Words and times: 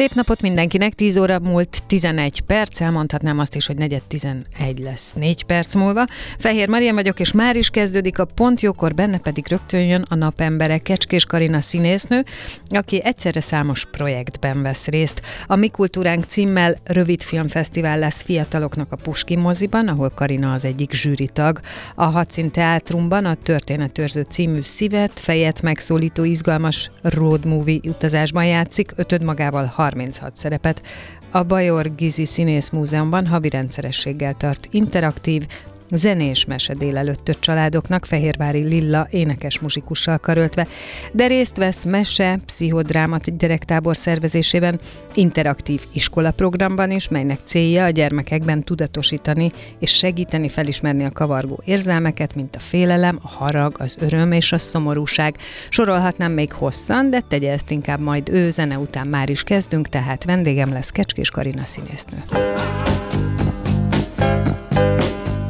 Szép 0.00 0.14
napot 0.14 0.40
mindenkinek, 0.40 0.94
10 0.94 1.16
óra 1.16 1.38
múlt 1.38 1.82
11 1.86 2.40
perc, 2.40 2.80
elmondhatnám 2.80 3.38
azt 3.38 3.54
is, 3.54 3.66
hogy 3.66 3.76
negyed 3.76 4.02
11 4.02 4.44
lesz 4.78 5.12
4 5.12 5.44
perc 5.44 5.74
múlva. 5.74 6.04
Fehér 6.38 6.68
Marian 6.68 6.94
vagyok, 6.94 7.20
és 7.20 7.32
már 7.32 7.56
is 7.56 7.70
kezdődik 7.70 8.18
a 8.18 8.24
pont 8.24 8.60
jókor, 8.60 8.94
benne 8.94 9.18
pedig 9.18 9.48
rögtön 9.48 9.80
jön 9.80 10.06
a 10.08 10.14
napembere 10.14 10.78
Kecskés 10.78 11.24
Karina 11.24 11.60
színésznő, 11.60 12.24
aki 12.68 13.02
egyszerre 13.04 13.40
számos 13.40 13.84
projektben 13.90 14.62
vesz 14.62 14.86
részt. 14.86 15.22
A 15.46 15.56
Mi 15.56 15.68
Kultúránk 15.68 16.24
címmel 16.24 16.76
rövid 16.84 17.22
filmfesztivál 17.22 17.98
lesz 17.98 18.22
fiataloknak 18.22 18.92
a 18.92 18.96
Puski 18.96 19.36
moziban, 19.36 19.88
ahol 19.88 20.10
Karina 20.14 20.52
az 20.52 20.64
egyik 20.64 20.92
zsűritag. 20.92 21.60
A 21.94 22.04
Hadszín 22.04 22.50
Teátrumban 22.50 23.24
a 23.24 23.34
Történetőrző 23.34 24.26
című 24.30 24.62
szívet, 24.62 25.20
fejet 25.20 25.62
megszólító 25.62 26.24
izgalmas 26.24 26.90
road 27.02 27.44
movie 27.44 27.80
utazásban 27.82 28.46
játszik, 28.46 28.92
ötöd 28.96 29.22
magával 29.22 29.64
36 29.92 30.36
szerepet. 30.36 30.82
A 31.30 31.42
Bajor 31.42 31.94
Gizi 31.94 32.24
Színész 32.24 32.70
Múzeumban 32.70 33.26
havi 33.26 33.48
rendszerességgel 33.48 34.34
tart 34.34 34.68
interaktív, 34.70 35.46
zenés 35.90 36.44
mese 36.44 36.74
délelőtt 36.74 37.36
családoknak 37.40 38.04
Fehérvári 38.04 38.62
Lilla 38.62 39.06
énekes 39.10 39.58
muzsikussal 39.58 40.18
karöltve, 40.18 40.66
de 41.12 41.26
részt 41.26 41.56
vesz 41.56 41.84
mese, 41.84 42.38
pszichodrámat 42.46 43.36
gyerektábor 43.36 43.96
szervezésében, 43.96 44.80
interaktív 45.14 45.82
iskolaprogramban 45.92 46.90
is, 46.90 47.08
melynek 47.08 47.38
célja 47.44 47.84
a 47.84 47.90
gyermekekben 47.90 48.62
tudatosítani 48.62 49.50
és 49.78 49.90
segíteni 49.90 50.48
felismerni 50.48 51.04
a 51.04 51.10
kavargó 51.10 51.60
érzelmeket, 51.64 52.34
mint 52.34 52.56
a 52.56 52.60
félelem, 52.60 53.18
a 53.22 53.28
harag, 53.28 53.74
az 53.78 53.96
öröm 54.00 54.32
és 54.32 54.52
a 54.52 54.58
szomorúság. 54.58 55.36
Sorolhatnám 55.68 56.32
még 56.32 56.52
hosszan, 56.52 57.10
de 57.10 57.20
tegye 57.28 57.52
ezt 57.52 57.70
inkább 57.70 58.00
majd 58.00 58.28
ő, 58.28 58.50
zene 58.50 58.78
után 58.78 59.06
már 59.06 59.30
is 59.30 59.42
kezdünk, 59.42 59.88
tehát 59.88 60.24
vendégem 60.24 60.72
lesz 60.72 60.90
Kecskés 60.90 61.30
Karina 61.30 61.64
színésznő 61.64 62.24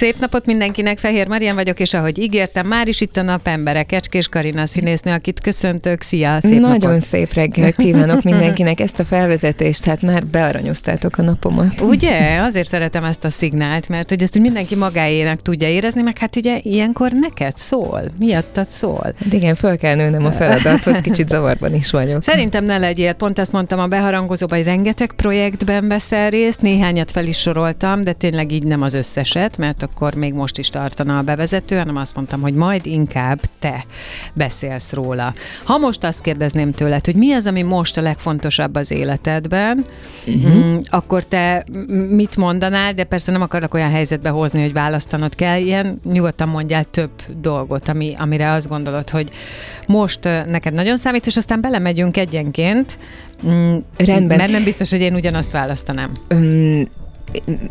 Szép 0.00 0.18
napot 0.20 0.46
mindenkinek, 0.46 0.98
Fehér 0.98 1.28
Marian 1.28 1.54
vagyok, 1.54 1.80
és 1.80 1.94
ahogy 1.94 2.18
ígértem, 2.18 2.66
már 2.66 2.88
is 2.88 3.00
itt 3.00 3.16
a 3.16 3.22
napembere, 3.22 3.82
Kecskés 3.82 4.28
Karina 4.28 4.66
színésznő, 4.66 5.12
akit 5.12 5.40
köszöntök. 5.40 6.02
Szia, 6.02 6.40
szép 6.40 6.60
Nagyon 6.60 6.90
napot. 6.90 7.00
szép 7.00 7.32
reggelt 7.32 7.76
kívánok 7.76 8.22
mindenkinek 8.22 8.80
ezt 8.80 8.98
a 8.98 9.04
felvezetést, 9.04 9.84
hát 9.84 10.02
már 10.02 10.26
bearanyoztátok 10.26 11.18
a 11.18 11.22
napomat. 11.22 11.80
Ugye? 11.80 12.38
Azért 12.38 12.68
szeretem 12.68 13.04
ezt 13.04 13.24
a 13.24 13.30
szignált, 13.30 13.88
mert 13.88 14.08
hogy 14.08 14.22
ezt 14.22 14.38
mindenki 14.38 14.74
magáének 14.74 15.40
tudja 15.40 15.68
érezni, 15.68 16.02
meg 16.02 16.18
hát 16.18 16.36
ugye 16.36 16.58
ilyenkor 16.62 17.12
neked 17.12 17.56
szól, 17.56 18.02
miattad 18.18 18.70
szól. 18.70 19.14
Hát 19.24 19.32
igen, 19.32 19.54
föl 19.54 19.76
kell 19.76 19.94
nőnem 19.94 20.24
a 20.24 20.32
feladathoz, 20.32 21.00
kicsit 21.00 21.28
zavarban 21.28 21.74
is 21.74 21.90
vagyok. 21.90 22.22
Szerintem 22.22 22.64
ne 22.64 22.78
legyél, 22.78 23.12
pont 23.12 23.38
ezt 23.38 23.52
mondtam 23.52 23.78
a 23.78 23.86
beharangozóban, 23.86 24.58
hogy 24.58 24.66
rengeteg 24.66 25.12
projektben 25.12 25.88
veszel 25.88 26.30
részt, 26.30 26.60
néhányat 26.62 27.10
fel 27.10 27.26
is 27.26 27.38
soroltam, 27.38 28.02
de 28.02 28.12
tényleg 28.12 28.52
így 28.52 28.64
nem 28.64 28.82
az 28.82 28.94
összeset, 28.94 29.56
mert 29.56 29.88
akkor 29.94 30.14
még 30.14 30.34
most 30.34 30.58
is 30.58 30.68
tartana 30.68 31.18
a 31.18 31.22
bevezető, 31.22 31.76
hanem 31.76 31.96
azt 31.96 32.14
mondtam, 32.14 32.40
hogy 32.40 32.54
majd 32.54 32.86
inkább 32.86 33.40
te 33.58 33.84
beszélsz 34.32 34.92
róla. 34.92 35.34
Ha 35.64 35.78
most 35.78 36.04
azt 36.04 36.20
kérdezném 36.20 36.72
tőled, 36.72 37.04
hogy 37.04 37.14
mi 37.14 37.32
az, 37.32 37.46
ami 37.46 37.62
most 37.62 37.96
a 37.96 38.00
legfontosabb 38.00 38.74
az 38.74 38.90
életedben, 38.90 39.84
uh-huh. 40.26 40.80
akkor 40.88 41.24
te 41.24 41.64
mit 42.10 42.36
mondanál, 42.36 42.94
de 42.94 43.04
persze 43.04 43.32
nem 43.32 43.42
akarok 43.42 43.74
olyan 43.74 43.90
helyzetbe 43.90 44.28
hozni, 44.28 44.62
hogy 44.62 44.72
választanod 44.72 45.34
kell, 45.34 45.60
ilyen 45.60 46.00
nyugodtan 46.04 46.48
mondjál 46.48 46.84
több 46.84 47.10
dolgot, 47.40 47.88
ami, 47.88 48.14
amire 48.18 48.50
azt 48.50 48.68
gondolod, 48.68 49.10
hogy 49.10 49.30
most 49.86 50.24
neked 50.46 50.72
nagyon 50.72 50.96
számít, 50.96 51.26
és 51.26 51.36
aztán 51.36 51.60
belemegyünk 51.60 52.16
egyenként, 52.16 52.98
mm, 53.46 53.76
Rendben. 53.96 54.36
Mert 54.36 54.52
nem 54.52 54.64
biztos, 54.64 54.90
hogy 54.90 55.00
én 55.00 55.14
ugyanazt 55.14 55.50
választanám. 55.50 56.10
Um, 56.30 56.88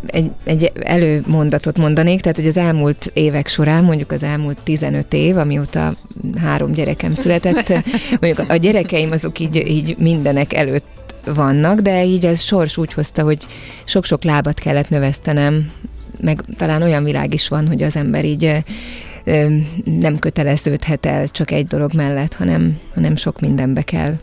egy, 0.06 0.32
egy 0.44 0.72
előmondatot 0.82 1.78
mondanék, 1.78 2.22
tehát 2.22 2.38
hogy 2.38 2.48
az 2.48 2.58
elmúlt 2.58 3.12
évek 3.14 3.48
során, 3.48 3.84
mondjuk 3.84 4.12
az 4.12 4.24
elmúlt 4.24 4.58
15 4.64 5.14
év, 5.14 5.38
amióta 5.38 5.96
három 6.38 6.72
gyerekem 6.72 7.14
született, 7.14 7.68
mondjuk 8.22 8.50
a 8.50 8.56
gyerekeim 8.56 9.12
azok 9.12 9.40
így, 9.40 9.56
így 9.56 9.96
mindenek 9.98 10.54
előtt 10.54 11.16
vannak, 11.26 11.80
de 11.80 12.06
így 12.06 12.26
az 12.26 12.42
sors 12.42 12.78
úgy 12.78 12.94
hozta, 12.94 13.24
hogy 13.24 13.48
sok-sok 13.86 14.24
lábat 14.24 14.60
kellett 14.60 14.90
növesztenem, 14.90 15.72
meg 16.22 16.44
talán 16.58 16.82
olyan 16.82 17.04
világ 17.04 17.34
is 17.34 17.48
van, 17.48 17.68
hogy 17.68 17.84
az 17.84 17.96
ember 17.96 18.26
így 18.26 18.64
nem 19.84 20.20
köteleződhet 20.20 21.06
el 21.06 21.28
csak 21.28 21.52
egy 21.52 21.68
dolog 21.68 21.94
mellett, 21.94 22.34
hanem, 22.34 22.80
hanem 22.94 23.16
sok 23.16 23.40
mindenbe 23.40 23.82
kell. 23.82 24.14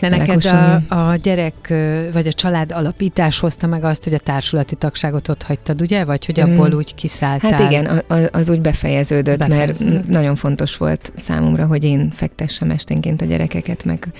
De 0.00 0.08
neked 0.08 0.44
a, 0.44 0.94
a 0.94 1.16
gyerek 1.16 1.74
vagy 2.12 2.26
a 2.26 2.32
család 2.32 2.72
alapítás 2.72 3.38
hozta 3.38 3.66
meg 3.66 3.84
azt, 3.84 4.04
hogy 4.04 4.14
a 4.14 4.18
társulati 4.18 4.74
tagságot 4.74 5.28
ott 5.28 5.42
hagytad, 5.42 5.80
ugye? 5.80 6.04
Vagy 6.04 6.26
hogy 6.26 6.40
abból 6.40 6.68
mm. 6.68 6.76
úgy 6.76 6.94
kiszálltál? 6.94 7.52
Hát 7.52 7.70
igen, 7.70 8.02
az 8.32 8.48
úgy 8.48 8.60
befejeződött, 8.60 9.38
befejeződött, 9.38 9.92
mert 9.92 10.08
nagyon 10.08 10.36
fontos 10.36 10.76
volt 10.76 11.12
számomra, 11.16 11.66
hogy 11.66 11.84
én 11.84 12.10
fektessem 12.14 12.70
esténként 12.70 13.22
a 13.22 13.24
gyerekeket, 13.24 13.84
meg 13.84 14.12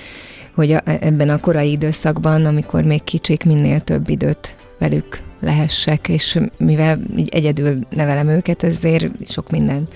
hogy 0.54 0.72
a, 0.72 0.82
ebben 0.84 1.28
a 1.28 1.38
korai 1.38 1.70
időszakban, 1.70 2.44
amikor 2.44 2.84
még 2.84 3.04
kicsik, 3.04 3.44
minél 3.44 3.81
több 3.81 4.08
időt 4.08 4.54
velük 4.78 5.20
lehessek, 5.42 6.08
és 6.08 6.38
mivel 6.56 6.98
így 7.16 7.28
egyedül 7.28 7.78
nevelem 7.91 8.28
őket, 8.28 8.62
ezért 8.62 9.30
sok 9.30 9.50
minden 9.50 9.88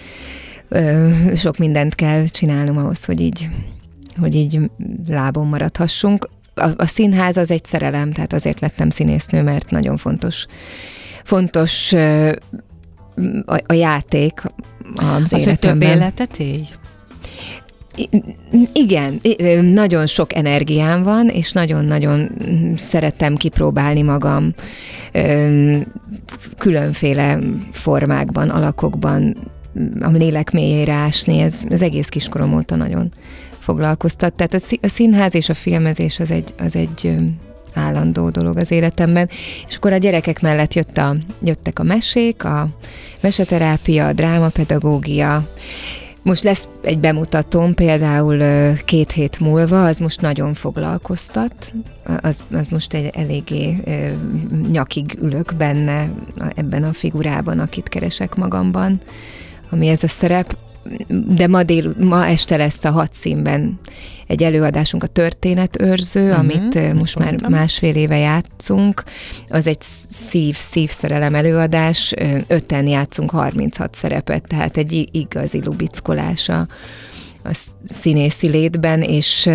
sok 1.34 1.56
mindent 1.58 1.94
kell 1.94 2.24
csinálnom 2.24 2.76
ahhoz, 2.76 3.04
hogy 3.04 3.20
így, 3.20 3.48
hogy 4.18 4.34
így 4.34 4.60
lábon 5.08 5.46
maradhassunk. 5.46 6.28
A, 6.54 6.68
a 6.76 6.86
színház 6.86 7.36
az 7.36 7.50
egy 7.50 7.64
szerelem, 7.64 8.12
tehát 8.12 8.32
azért 8.32 8.60
lettem 8.60 8.90
színésznő, 8.90 9.42
mert 9.42 9.70
nagyon 9.70 9.96
fontos 9.96 10.46
fontos 11.24 11.92
a, 13.44 13.60
a 13.66 13.72
játék 13.72 14.42
az, 14.94 15.32
az 15.32 15.40
életemben. 15.40 15.48
hogy 15.48 15.58
több 15.58 15.82
életet 15.82 16.36
élj? 16.36 16.66
Igen, 18.72 19.20
nagyon 19.62 20.06
sok 20.06 20.34
energiám 20.34 21.02
van, 21.02 21.28
és 21.28 21.52
nagyon-nagyon 21.52 22.30
szeretem 22.76 23.34
kipróbálni 23.34 24.02
magam 24.02 24.54
különféle 26.58 27.38
formákban, 27.72 28.48
alakokban, 28.48 29.36
a 30.00 30.10
lélek 30.10 30.50
mélyére 30.50 30.92
ásni, 30.92 31.38
ez 31.38 31.60
az 31.70 31.82
egész 31.82 32.08
kiskorom 32.08 32.54
óta 32.54 32.76
nagyon 32.76 33.12
foglalkoztat. 33.58 34.34
Tehát 34.34 34.54
a 34.82 34.88
színház 34.88 35.34
és 35.34 35.48
a 35.48 35.54
filmezés 35.54 36.20
az 36.20 36.30
egy, 36.30 36.54
az 36.58 36.76
egy 36.76 37.16
állandó 37.74 38.28
dolog 38.28 38.56
az 38.56 38.70
életemben. 38.70 39.28
És 39.68 39.76
akkor 39.76 39.92
a 39.92 39.96
gyerekek 39.96 40.40
mellett 40.40 40.74
jött 40.74 40.98
a, 40.98 41.16
jöttek 41.42 41.78
a 41.78 41.82
mesék, 41.82 42.44
a 42.44 42.68
meseterápia, 43.20 44.06
a 44.06 44.12
drámapedagógia, 44.12 45.48
most 46.26 46.42
lesz 46.42 46.68
egy 46.80 46.98
bemutatóm, 46.98 47.74
például 47.74 48.38
két 48.84 49.10
hét 49.10 49.40
múlva, 49.40 49.84
az 49.84 49.98
most 49.98 50.20
nagyon 50.20 50.54
foglalkoztat, 50.54 51.72
az, 52.22 52.42
az 52.52 52.66
most 52.66 52.94
egy 52.94 53.10
eléggé 53.14 53.76
nyakig 54.70 55.18
ülök 55.22 55.54
benne 55.56 56.10
ebben 56.54 56.82
a 56.82 56.92
figurában, 56.92 57.58
akit 57.58 57.88
keresek 57.88 58.34
magamban 58.34 59.00
ami 59.70 59.88
ez 59.88 60.02
a 60.02 60.08
szerep, 60.08 60.56
de 61.08 61.46
ma, 61.46 61.62
dél, 61.62 61.94
ma 61.98 62.26
este 62.26 62.56
lesz 62.56 62.84
a 62.84 62.90
hat 62.90 63.14
színben 63.14 63.78
egy 64.26 64.42
előadásunk, 64.42 65.02
a 65.02 65.06
Történetőrző, 65.06 66.22
uh-huh, 66.22 66.38
amit 66.38 66.94
most 66.94 67.18
már 67.18 67.28
mondtam. 67.28 67.50
másfél 67.50 67.94
éve 67.94 68.16
játszunk. 68.16 69.02
Az 69.48 69.66
egy 69.66 69.80
szív, 70.08 70.56
szívszerelem 70.56 71.34
előadás, 71.34 72.14
öten 72.46 72.86
játszunk 72.86 73.30
36 73.30 73.94
szerepet, 73.94 74.46
tehát 74.46 74.76
egy 74.76 75.08
igazi 75.12 75.60
lubickolása 75.64 76.66
a 77.44 77.58
színészi 77.84 78.48
létben, 78.48 79.02
és, 79.02 79.50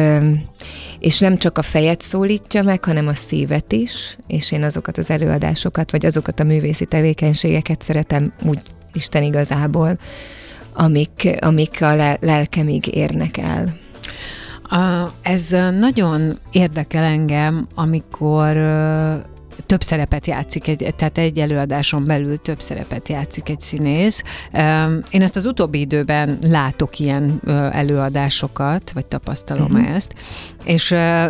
és 1.00 1.20
nem 1.20 1.38
csak 1.38 1.58
a 1.58 1.62
fejet 1.62 2.02
szólítja 2.02 2.64
meg, 2.64 2.84
hanem 2.84 3.08
a 3.08 3.14
szívet 3.14 3.72
is, 3.72 4.18
és 4.28 4.52
én 4.52 4.64
azokat 4.64 4.98
az 4.98 5.10
előadásokat, 5.10 5.92
vagy 5.92 6.06
azokat 6.06 6.40
a 6.40 6.44
művészi 6.44 6.86
tevékenységeket 6.86 7.82
szeretem 7.82 8.34
úgy 8.44 8.60
Isten 8.94 9.24
igazából, 9.24 9.98
amik, 10.74 11.30
amik 11.40 11.82
a 11.82 12.18
lelkemig 12.20 12.88
érnek 12.88 13.38
el. 13.38 13.78
Ez 15.22 15.50
nagyon 15.80 16.40
érdekel 16.52 17.04
engem, 17.04 17.68
amikor 17.76 18.54
több 19.66 19.82
szerepet 19.82 20.28
játszik, 20.28 20.68
egy, 20.68 20.94
tehát 20.96 21.18
egy 21.18 21.38
előadáson 21.38 22.06
belül 22.06 22.38
több 22.38 22.62
szerepet 22.62 23.10
játszik 23.10 23.50
egy 23.50 23.62
színész. 23.62 24.24
Én 25.12 25.22
ezt 25.22 25.36
az 25.36 25.46
utóbbi 25.46 25.80
időben 25.80 26.38
látok 26.42 27.00
ilyen 27.00 27.42
előadásokat, 27.72 28.92
vagy 28.92 29.06
tapasztalom 29.06 29.72
uh-huh. 29.72 29.96
ezt, 29.96 30.14
és 30.64 30.84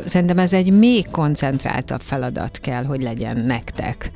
szerintem 0.06 0.40
ez 0.40 0.54
egy 0.54 0.72
még 0.72 1.10
koncentráltabb 1.10 2.02
feladat 2.02 2.60
kell, 2.62 2.84
hogy 2.84 3.02
legyen 3.02 3.46
nektek 3.46 4.12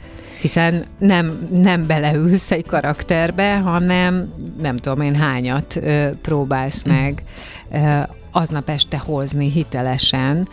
hiszen 0.46 0.84
nem, 1.00 1.48
nem 1.52 1.86
beleülsz 1.86 2.52
egy 2.52 2.66
karakterbe, 2.66 3.58
hanem 3.58 4.34
nem 4.62 4.78
tudom 4.78 5.02
én 5.02 5.16
hányat 5.16 5.76
ö, 5.76 6.10
próbálsz 6.22 6.84
mhm. 6.84 6.94
meg 6.94 7.24
ö, 7.72 8.00
aznap 8.32 8.70
este 8.70 8.98
hozni 8.98 9.50
hitelesen. 9.52 10.48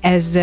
Ez 0.00 0.38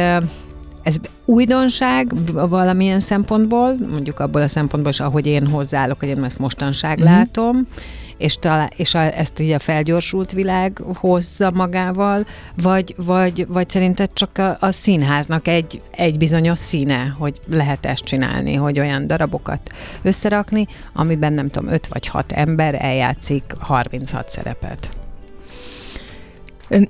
ez 0.83 0.95
újdonság 1.25 2.11
valamilyen 2.33 2.99
szempontból, 2.99 3.75
mondjuk 3.89 4.19
abból 4.19 4.41
a 4.41 4.47
szempontból 4.47 4.91
is, 4.91 4.99
ahogy 4.99 5.25
én 5.25 5.47
hozzáállok, 5.47 5.99
hogy 5.99 6.09
én 6.09 6.23
ezt 6.23 6.39
mostanság 6.39 6.99
mm-hmm. 6.99 7.13
látom, 7.13 7.67
és, 8.17 8.35
talán, 8.35 8.71
és 8.75 8.93
a, 8.93 9.19
ezt 9.19 9.39
így 9.39 9.51
a 9.51 9.59
felgyorsult 9.59 10.31
világ 10.31 10.81
hozza 10.95 11.51
magával, 11.51 12.25
vagy, 12.55 12.95
vagy, 12.97 13.45
vagy 13.47 13.69
szerinted 13.69 14.09
csak 14.13 14.37
a, 14.37 14.57
a 14.59 14.71
színháznak 14.71 15.47
egy, 15.47 15.81
egy 15.91 16.17
bizonyos 16.17 16.59
színe, 16.59 17.15
hogy 17.17 17.39
lehet 17.49 17.85
ezt 17.85 18.03
csinálni, 18.03 18.53
hogy 18.53 18.79
olyan 18.79 19.07
darabokat 19.07 19.71
összerakni, 20.01 20.67
amiben 20.93 21.33
nem 21.33 21.49
tudom, 21.49 21.73
öt 21.73 21.87
vagy 21.87 22.07
hat 22.07 22.31
ember 22.31 22.83
eljátszik 22.83 23.43
36 23.59 24.29
szerepet. 24.29 24.89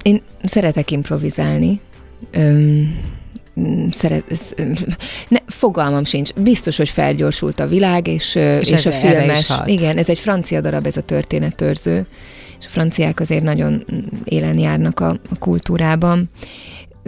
Én 0.02 0.22
szeretek 0.44 0.92
improvizálni. 0.92 1.80
Öm, 2.32 3.17
szeret, 3.92 4.56
ne, 5.28 5.38
fogalmam 5.48 6.04
sincs. 6.04 6.34
Biztos, 6.34 6.78
hogy 6.78 6.90
felgyorsult 6.90 7.60
a 7.60 7.68
világ, 7.68 8.08
és, 8.08 8.36
és, 8.36 8.72
és 8.72 8.86
a 8.86 8.92
filmes. 8.92 9.52
Igen, 9.66 9.98
ez 9.98 10.10
egy 10.10 10.20
francia 10.20 10.62
darab, 10.62 10.86
ez 10.86 10.98
a 10.98 11.02
történetőrző, 11.02 12.08
és 12.60 12.66
a 12.66 12.70
franciák 12.70 13.20
azért 13.20 13.44
nagyon 13.44 13.86
élen 14.24 14.58
járnak 14.58 15.00
a, 15.00 15.10
a 15.10 15.38
kultúrában. 15.40 16.30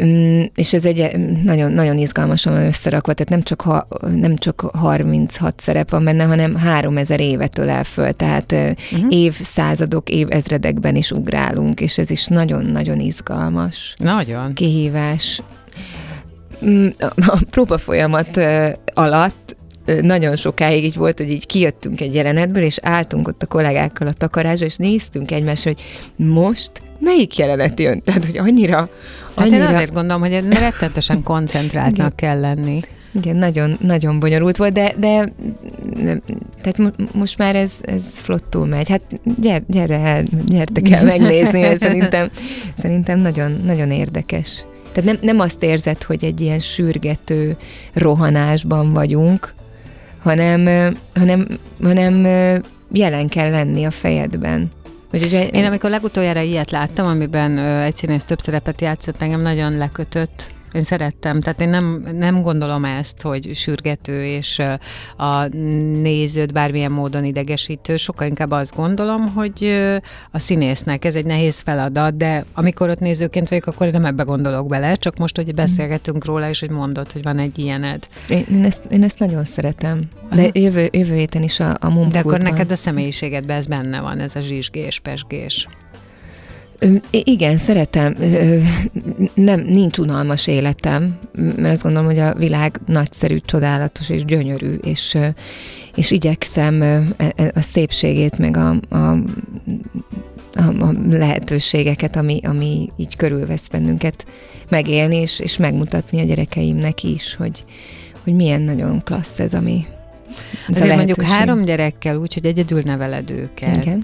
Mm, 0.04 0.42
és 0.56 0.74
ez 0.74 0.86
egy 0.86 1.18
nagyon, 1.44 1.72
nagyon 1.72 1.98
izgalmasan 1.98 2.58
összerakva, 2.58 3.14
tehát 3.14 3.30
nem 3.30 3.42
csak, 3.42 3.62
ha, 3.62 3.88
nem 4.16 4.36
csak 4.36 4.62
36 4.74 5.60
szerep 5.60 5.90
van 5.90 6.04
benne, 6.04 6.24
hanem 6.24 6.56
3000 6.56 7.20
évet 7.20 7.58
ölel 7.58 7.84
föl, 7.84 8.12
tehát 8.12 8.52
uh-huh. 8.52 9.08
évszázadok, 9.10 10.10
évezredekben 10.10 10.96
is 10.96 11.12
ugrálunk, 11.12 11.82
és 11.82 11.98
ez 11.98 12.10
is 12.10 12.28
nagyon-nagyon 12.28 13.00
izgalmas. 13.00 13.94
Nagyon. 13.98 14.54
Kihívás. 14.54 15.42
Mm, 16.66 16.88
a 17.16 17.40
próba 17.50 17.78
folyamat 17.78 18.40
alatt 18.94 19.56
nagyon 20.02 20.36
sokáig 20.36 20.84
így 20.84 20.96
volt, 20.96 21.18
hogy 21.18 21.30
így 21.30 21.46
kijöttünk 21.46 22.02
egy 22.02 22.14
jelenetből, 22.14 22.64
és 22.64 22.78
álltunk 22.82 23.28
ott 23.28 23.44
a 23.44 23.46
kollégákkal 23.46 24.08
a 24.08 24.14
takarásra, 24.14 24.66
és 24.66 24.76
néztünk 24.76 25.32
egymást, 25.32 25.64
hogy 25.64 25.82
most 26.16 26.72
melyik 27.00 27.38
jelenet 27.38 27.80
jön? 27.80 28.02
Tehát, 28.04 28.26
hogy 28.26 28.38
annyira... 28.38 28.90
annyira... 29.34 29.56
Hát 29.56 29.70
én 29.70 29.76
azért 29.76 29.94
gondolom, 29.94 30.22
hogy 30.22 30.48
rettentesen 30.50 31.24
koncentráltnak 31.24 32.16
kell 32.16 32.40
lenni. 32.40 32.80
Igen, 33.12 33.36
nagyon, 33.36 33.78
nagyon 33.82 34.20
bonyolult 34.20 34.58
volt, 34.58 34.74
de, 34.74 34.94
de 34.98 35.32
tehát 36.62 36.94
most 37.14 37.38
már 37.38 37.56
ez, 37.56 37.74
ez 37.82 38.20
flottul 38.20 38.66
megy. 38.66 38.90
Hát 38.90 39.02
gyere, 39.40 39.62
gyere 39.68 40.24
gyertek 40.46 40.90
el 40.90 41.04
megnézni, 41.04 41.62
ez 41.62 41.80
szerintem, 41.80 42.30
szerintem 42.78 43.20
nagyon, 43.20 43.62
nagyon 43.66 43.92
érdekes. 43.92 44.64
Tehát 44.92 45.04
nem, 45.04 45.18
nem 45.22 45.40
azt 45.40 45.64
érzed, 45.64 46.04
hogy 46.04 46.24
egy 46.24 46.42
ilyen 46.42 46.60
sürgető 46.60 47.58
rohanásban 47.94 48.94
vagyunk, 48.94 49.54
hanem, 50.20 50.96
hanem, 51.14 51.48
hanem 51.82 52.24
jelen 52.92 53.28
kell 53.28 53.50
lenni 53.50 53.86
a 53.86 53.92
fejedben. 53.92 54.72
Ugye, 55.14 55.48
én 55.48 55.66
amikor 55.66 55.90
legutoljára 55.90 56.42
ilyet 56.42 56.72
láttam, 56.72 57.08
amiben 57.08 57.58
egy 57.58 57.96
színész 57.96 58.24
több 58.24 58.40
szerepet 58.40 58.82
játszott, 58.82 59.22
engem 59.22 59.42
nagyon 59.42 59.78
lekötött 59.78 60.48
én 60.74 60.84
szerettem, 60.84 61.42
tehát 61.42 61.62
én 61.62 61.70
nem, 61.70 62.08
nem 62.14 62.42
gondolom 62.42 62.86
ezt, 62.86 63.22
hogy 63.22 63.56
sürgető 63.56 64.24
és 64.24 64.62
a 65.18 65.48
nézőt 66.02 66.54
bármilyen 66.54 66.92
módon 66.92 67.26
idegesítő, 67.26 67.98
sokkal 67.98 68.28
inkább 68.28 68.52
azt 68.52 68.76
gondolom, 68.76 69.34
hogy 69.34 69.82
a 70.32 70.40
színésznek 70.40 71.06
ez 71.06 71.16
egy 71.16 71.26
nehéz 71.26 71.60
feladat, 71.60 72.18
de 72.18 72.46
amikor 72.54 72.90
ott 72.90 73.00
nézőként 73.00 73.50
vagyok, 73.50 73.68
akkor 73.68 73.86
én 73.86 73.94
nem 73.94 74.06
ebbe 74.06 74.24
gondolok 74.24 74.68
bele, 74.68 74.96
csak 74.96 75.18
most, 75.18 75.36
hogy 75.36 75.54
beszélgetünk 75.54 76.26
róla, 76.26 76.50
és 76.50 76.60
hogy 76.60 76.70
mondod, 76.70 77.12
hogy 77.12 77.24
van 77.24 77.38
egy 77.38 77.60
ilyened. 77.60 78.08
Én 78.28 78.64
ezt, 78.64 78.84
én 78.92 79.04
ezt 79.04 79.20
nagyon 79.20 79.46
szeretem, 79.46 80.02
de 80.34 80.50
jövő, 80.54 80.90
jövő 80.92 81.16
héten 81.16 81.44
is 81.44 81.60
a, 81.60 81.70
a 81.80 82.06
De 82.12 82.20
akkor 82.20 82.40
neked 82.40 82.72
a 82.72 82.76
személyiségedben 82.76 83.58
ez 83.58 83.66
benne 83.66 84.02
van, 84.02 84.20
ez 84.20 84.36
a 84.36 84.40
zsizsgés, 84.40 85.00
pesgés. 85.00 85.68
Igen, 87.12 87.58
szeretem. 87.58 88.16
Nem, 89.34 89.60
nincs 89.60 89.98
unalmas 89.98 90.48
életem, 90.48 91.20
mert 91.32 91.74
azt 91.74 91.84
gondolom, 91.84 92.08
hogy 92.08 92.20
a 92.20 92.34
világ 92.34 92.80
nagyszerű, 92.86 93.38
csodálatos 93.46 94.10
és 94.10 94.26
gyönyörű, 94.26 94.74
és, 94.74 95.18
és 95.96 96.12
igyekszem 96.12 96.82
e, 96.82 97.04
e, 97.18 97.52
a 97.56 97.62
szépségét, 97.62 98.38
meg 98.38 98.58
a, 98.58 98.70
a, 98.90 98.98
a 100.80 100.94
lehetőségeket, 101.10 102.16
ami, 102.16 102.40
ami 102.44 102.90
így 102.98 103.16
körülvesz 103.16 103.68
bennünket, 103.68 104.26
megélni, 104.70 105.16
és, 105.16 105.40
és 105.40 105.58
megmutatni 105.58 106.22
a 106.22 106.26
gyerekeimnek 106.26 107.04
is, 107.04 107.36
hogy, 107.36 107.64
hogy 108.24 108.34
milyen 108.34 108.62
nagyon 108.62 109.04
klassz 109.04 109.40
ez, 109.40 109.54
ami, 109.54 109.86
ez 110.70 110.78
Azért 110.78 110.96
mondjuk 110.96 111.22
három 111.22 111.64
gyerekkel 111.64 112.16
úgy, 112.16 112.34
hogy 112.34 112.46
egyedül 112.46 112.82
neveled 112.86 113.30
őket. 113.30 113.86
Igen 113.86 114.04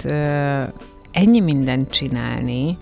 ennyi 1.16 1.40
mindent 1.40 1.90
csinálni, 1.90 2.78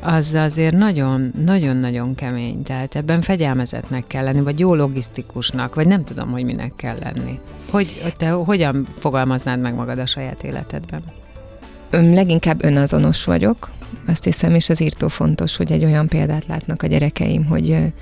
az 0.00 0.34
azért 0.34 0.76
nagyon-nagyon-nagyon 0.76 2.14
kemény. 2.14 2.62
Tehát 2.62 2.94
ebben 2.94 3.20
fegyelmezetnek 3.20 4.06
kell 4.06 4.24
lenni, 4.24 4.40
vagy 4.40 4.58
jó 4.58 4.74
logisztikusnak, 4.74 5.74
vagy 5.74 5.86
nem 5.86 6.04
tudom, 6.04 6.30
hogy 6.30 6.44
minek 6.44 6.72
kell 6.76 6.96
lenni. 7.02 7.38
Hogy 7.70 8.14
te 8.16 8.30
hogyan 8.30 8.86
fogalmaznád 8.98 9.60
meg 9.60 9.74
magad 9.74 9.98
a 9.98 10.06
saját 10.06 10.42
életedben? 10.42 11.02
Leginkább 11.90 12.64
önazonos 12.64 13.24
vagyok. 13.24 13.70
Azt 14.06 14.24
hiszem, 14.24 14.54
és 14.54 14.68
az 14.68 14.80
írtó 14.80 15.08
fontos, 15.08 15.56
hogy 15.56 15.72
egy 15.72 15.84
olyan 15.84 16.08
példát 16.08 16.46
látnak 16.46 16.82
a 16.82 16.86
gyerekeim, 16.86 17.44
hogy 17.44 17.92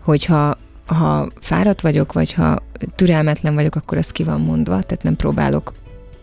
hogyha 0.00 0.58
ha 0.86 1.28
fáradt 1.40 1.80
vagyok, 1.80 2.12
vagy 2.12 2.32
ha 2.32 2.58
türelmetlen 2.94 3.54
vagyok, 3.54 3.74
akkor 3.74 3.98
az 3.98 4.10
ki 4.10 4.24
van 4.24 4.40
mondva, 4.40 4.82
tehát 4.82 5.02
nem 5.02 5.16
próbálok 5.16 5.72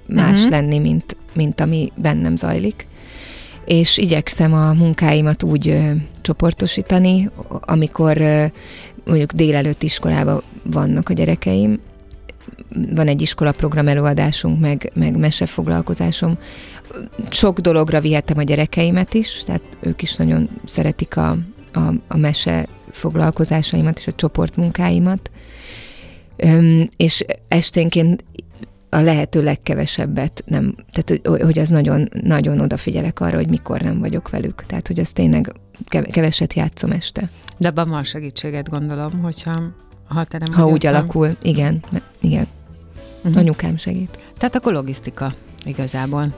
más 0.07 0.37
uh-huh. 0.37 0.49
lenni, 0.49 0.79
mint, 0.79 1.15
mint 1.33 1.61
ami 1.61 1.91
bennem 1.95 2.35
zajlik. 2.35 2.87
És 3.65 3.97
igyekszem 3.97 4.53
a 4.53 4.73
munkáimat 4.73 5.43
úgy 5.43 5.67
ö, 5.67 5.91
csoportosítani, 6.21 7.29
amikor 7.49 8.21
ö, 8.21 8.45
mondjuk 9.05 9.33
délelőtt 9.33 9.83
iskolában 9.83 10.41
vannak 10.63 11.09
a 11.09 11.13
gyerekeim, 11.13 11.79
van 12.95 13.07
egy 13.07 13.21
iskolaprogram 13.21 13.87
előadásunk, 13.87 14.59
meg, 14.59 14.91
meg 14.93 15.17
mesefoglalkozásom. 15.17 16.37
Sok 17.29 17.59
dologra 17.59 18.01
vihetem 18.01 18.37
a 18.37 18.43
gyerekeimet 18.43 19.13
is, 19.13 19.43
tehát 19.45 19.61
ők 19.79 20.01
is 20.01 20.15
nagyon 20.15 20.49
szeretik 20.63 21.17
a, 21.17 21.37
a, 21.73 21.93
a 22.07 22.17
mese 22.17 22.67
foglalkozásaimat 22.91 23.99
és 23.99 24.07
a 24.07 24.15
csoportmunkáimat. 24.15 25.31
Öm, 26.35 26.89
és 26.97 27.25
esténként 27.47 28.23
a 28.89 28.99
lehető 28.99 29.43
legkevesebbet 29.43 30.43
nem, 30.45 30.75
tehát 30.91 31.41
hogy 31.41 31.59
az 31.59 31.69
nagyon, 31.69 32.09
nagyon 32.21 32.59
odafigyelek 32.59 33.19
arra, 33.19 33.35
hogy 33.35 33.49
mikor 33.49 33.81
nem 33.81 33.99
vagyok 33.99 34.29
velük. 34.29 34.63
Tehát, 34.67 34.87
hogy 34.87 34.99
az 34.99 35.11
tényleg 35.11 35.51
keveset 36.11 36.53
játszom 36.53 36.91
este. 36.91 37.29
De 37.57 37.67
abban 37.67 37.89
van 37.89 38.03
segítséget, 38.03 38.69
gondolom, 38.69 39.21
hogyha 39.21 39.61
ha 40.07 40.23
te 40.23 40.37
nem 40.37 40.53
Ha 40.53 40.67
úgy 40.67 40.83
nem. 40.83 40.93
alakul, 40.93 41.35
igen, 41.41 41.83
igen. 42.19 42.47
Uh-huh. 43.23 43.37
Anyukám 43.37 43.77
segít. 43.77 44.19
Tehát 44.37 44.55
akkor 44.55 44.73
logisztika 44.73 45.33
igazából. 45.65 46.35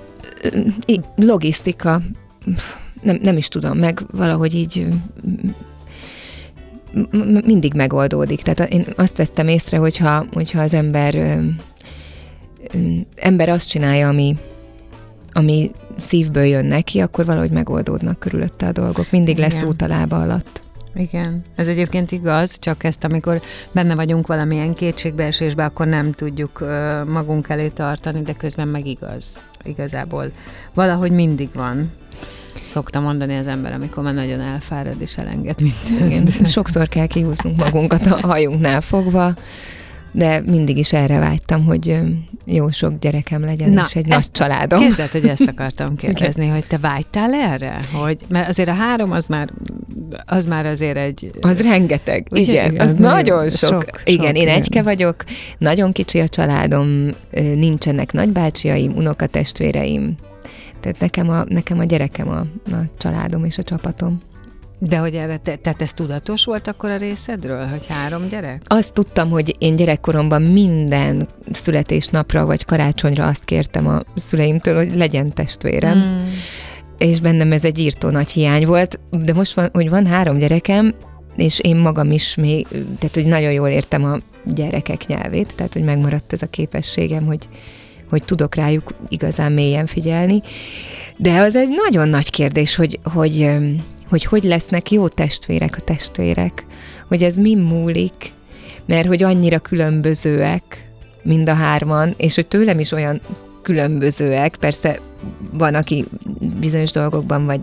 Logisztika, 1.15 2.01
nem, 3.01 3.19
nem 3.21 3.37
is 3.37 3.47
tudom, 3.47 3.77
meg 3.77 4.01
valahogy 4.11 4.55
így 4.55 4.87
mindig 7.45 7.73
megoldódik. 7.73 8.41
Tehát 8.41 8.73
én 8.73 8.85
azt 8.95 9.17
vettem 9.17 9.47
észre, 9.47 9.77
hogyha, 9.77 10.25
hogyha 10.33 10.61
az 10.61 10.73
ember 10.73 11.39
ember 13.15 13.49
azt 13.49 13.67
csinálja, 13.67 14.07
ami, 14.07 14.37
ami 15.31 15.71
szívből 15.97 16.43
jön 16.43 16.65
neki, 16.65 16.99
akkor 16.99 17.25
valahogy 17.25 17.51
megoldódnak 17.51 18.19
körülötte 18.19 18.67
a 18.67 18.71
dolgok. 18.71 19.11
Mindig 19.11 19.37
lesz 19.37 19.57
Igen. 19.57 19.67
út 19.67 19.81
a 19.81 19.87
lába 19.87 20.21
alatt. 20.21 20.61
Igen, 20.95 21.41
ez 21.55 21.67
egyébként 21.67 22.11
igaz, 22.11 22.59
csak 22.59 22.83
ezt 22.83 23.03
amikor 23.03 23.41
benne 23.71 23.95
vagyunk 23.95 24.27
valamilyen 24.27 24.73
kétségbeesésbe, 24.73 25.65
akkor 25.65 25.87
nem 25.87 26.11
tudjuk 26.11 26.59
magunk 27.07 27.49
elé 27.49 27.67
tartani, 27.67 28.21
de 28.21 28.33
közben 28.33 28.67
meg 28.67 28.85
igaz. 28.85 29.25
Igazából 29.63 30.31
valahogy 30.73 31.11
mindig 31.11 31.49
van. 31.53 31.91
Szokta 32.61 32.99
mondani 32.99 33.37
az 33.37 33.47
ember, 33.47 33.73
amikor 33.73 34.03
már 34.03 34.13
nagyon 34.13 34.41
elfárad 34.41 35.01
és 35.01 35.17
elenged 35.17 35.55
mindent. 35.61 36.35
Igen. 36.35 36.45
Sokszor 36.49 36.87
kell 36.87 37.05
kihúznunk 37.05 37.57
magunkat 37.57 38.05
a 38.05 38.27
hajunknál 38.27 38.81
fogva, 38.81 39.33
de 40.11 40.41
mindig 40.45 40.77
is 40.77 40.93
erre 40.93 41.19
vágytam, 41.19 41.65
hogy 41.65 41.99
jó 42.45 42.69
sok 42.69 42.99
gyerekem 42.99 43.41
legyen, 43.45 43.69
Na, 43.69 43.85
és 43.87 43.95
egy 43.95 44.01
ezt- 44.09 44.13
nagy 44.13 44.31
családom. 44.31 44.79
Képzeld, 44.79 45.09
hogy 45.09 45.25
ezt 45.27 45.47
akartam 45.47 45.95
kérdezni, 46.01 46.47
hogy 46.47 46.65
te 46.67 46.77
vágytál 46.77 47.33
erre? 47.33 47.79
Hogy, 47.93 48.17
mert 48.27 48.49
azért 48.49 48.69
a 48.69 48.73
három 48.73 49.11
az 49.11 49.27
már, 49.27 49.49
az 50.25 50.45
már 50.45 50.65
azért 50.65 50.97
egy... 50.97 51.31
Az 51.41 51.61
rengeteg, 51.61 52.27
Ugye? 52.31 52.41
igen, 52.41 52.71
Igen, 52.71 52.87
az 52.87 52.93
nagyon 52.93 53.09
nagyon 53.35 53.49
sok. 53.49 53.57
sok, 53.69 54.01
Igen, 54.03 54.27
sok, 54.27 54.35
én 54.35 54.41
igen. 54.41 54.55
egyke 54.55 54.81
vagyok, 54.81 55.23
nagyon 55.57 55.91
kicsi 55.91 56.19
a 56.19 56.27
családom, 56.27 57.09
nincsenek 57.55 58.11
nagybácsiaim, 58.11 58.91
unokatestvéreim, 58.95 60.15
tehát 60.79 60.99
nekem 60.99 61.29
a, 61.29 61.43
nekem 61.47 61.79
a 61.79 61.83
gyerekem 61.83 62.29
a, 62.29 62.39
a 62.71 62.81
családom 62.97 63.45
és 63.45 63.57
a 63.57 63.63
csapatom. 63.63 64.21
De 64.81 64.97
hogy 64.97 65.15
erre, 65.15 65.37
te, 65.37 65.55
tehát 65.55 65.81
ez 65.81 65.93
tudatos 65.93 66.45
volt 66.45 66.67
akkor 66.67 66.89
a 66.89 66.97
részedről, 66.97 67.67
hogy 67.67 67.85
három 67.87 68.27
gyerek? 68.27 68.61
Azt 68.67 68.93
tudtam, 68.93 69.29
hogy 69.29 69.55
én 69.57 69.75
gyerekkoromban 69.75 70.41
minden 70.41 71.27
születésnapra 71.51 72.45
vagy 72.45 72.65
karácsonyra 72.65 73.27
azt 73.27 73.45
kértem 73.45 73.87
a 73.87 74.01
szüleimtől, 74.15 74.75
hogy 74.75 74.95
legyen 74.95 75.33
testvérem. 75.33 75.97
Mm. 75.97 76.27
és 76.97 77.19
bennem 77.19 77.51
ez 77.51 77.63
egy 77.63 77.79
írtó 77.79 78.09
nagy 78.09 78.29
hiány 78.29 78.65
volt, 78.65 78.99
de 79.11 79.33
most 79.33 79.53
van, 79.53 79.69
hogy 79.73 79.89
van 79.89 80.05
három 80.05 80.37
gyerekem, 80.37 80.93
és 81.35 81.59
én 81.59 81.75
magam 81.75 82.11
is 82.11 82.35
még, 82.35 82.67
tehát 82.99 83.13
hogy 83.13 83.25
nagyon 83.25 83.51
jól 83.51 83.69
értem 83.69 84.03
a 84.03 84.17
gyerekek 84.45 85.07
nyelvét, 85.07 85.53
tehát 85.55 85.73
hogy 85.73 85.83
megmaradt 85.83 86.33
ez 86.33 86.41
a 86.41 86.47
képességem, 86.47 87.25
hogy, 87.25 87.47
hogy 88.09 88.23
tudok 88.23 88.55
rájuk 88.55 88.93
igazán 89.07 89.51
mélyen 89.51 89.85
figyelni. 89.85 90.41
De 91.17 91.39
az 91.39 91.55
egy 91.55 91.69
nagyon 91.85 92.09
nagy 92.09 92.29
kérdés, 92.29 92.75
hogy 92.75 92.99
hogy, 93.03 93.49
hogy, 94.09 94.23
hogy 94.23 94.43
lesznek 94.43 94.91
jó 94.91 95.07
testvérek 95.07 95.75
a 95.77 95.81
testvérek, 95.81 96.65
hogy 97.07 97.23
ez 97.23 97.37
mi 97.37 97.55
múlik, 97.55 98.31
mert 98.85 99.07
hogy 99.07 99.23
annyira 99.23 99.59
különbözőek 99.59 100.89
mind 101.23 101.49
a 101.49 101.53
hárman, 101.53 102.13
és 102.17 102.35
hogy 102.35 102.47
tőlem 102.47 102.79
is 102.79 102.91
olyan 102.91 103.21
különbözőek, 103.61 104.55
persze 104.55 104.99
van, 105.53 105.75
aki 105.75 106.05
bizonyos 106.59 106.91
dolgokban 106.91 107.45
vagy 107.45 107.61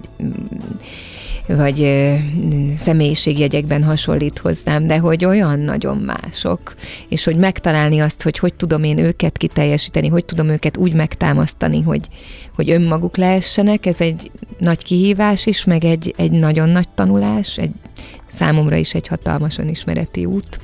vagy 1.46 2.08
személyiségjegyekben 2.76 3.84
hasonlít 3.84 4.38
hozzám, 4.38 4.86
de 4.86 4.98
hogy 4.98 5.24
olyan 5.24 5.58
nagyon 5.58 5.96
mások, 5.96 6.74
és 7.08 7.24
hogy 7.24 7.36
megtalálni 7.36 8.00
azt, 8.00 8.22
hogy 8.22 8.38
hogy 8.38 8.54
tudom 8.54 8.84
én 8.84 8.98
őket 8.98 9.36
kiteljesíteni, 9.36 10.08
hogy 10.08 10.24
tudom 10.24 10.48
őket 10.48 10.76
úgy 10.76 10.94
megtámasztani, 10.94 11.82
hogy, 11.82 12.08
hogy 12.54 12.70
önmaguk 12.70 13.16
lehessenek, 13.16 13.86
ez 13.86 14.00
egy 14.00 14.30
nagy 14.58 14.82
kihívás 14.82 15.46
is, 15.46 15.64
meg 15.64 15.84
egy, 15.84 16.14
egy 16.16 16.30
nagyon 16.32 16.68
nagy 16.68 16.88
tanulás, 16.94 17.58
egy 17.58 17.72
számomra 18.26 18.76
is 18.76 18.94
egy 18.94 19.06
hatalmas 19.06 19.58
önismereti 19.58 20.24
út. 20.24 20.60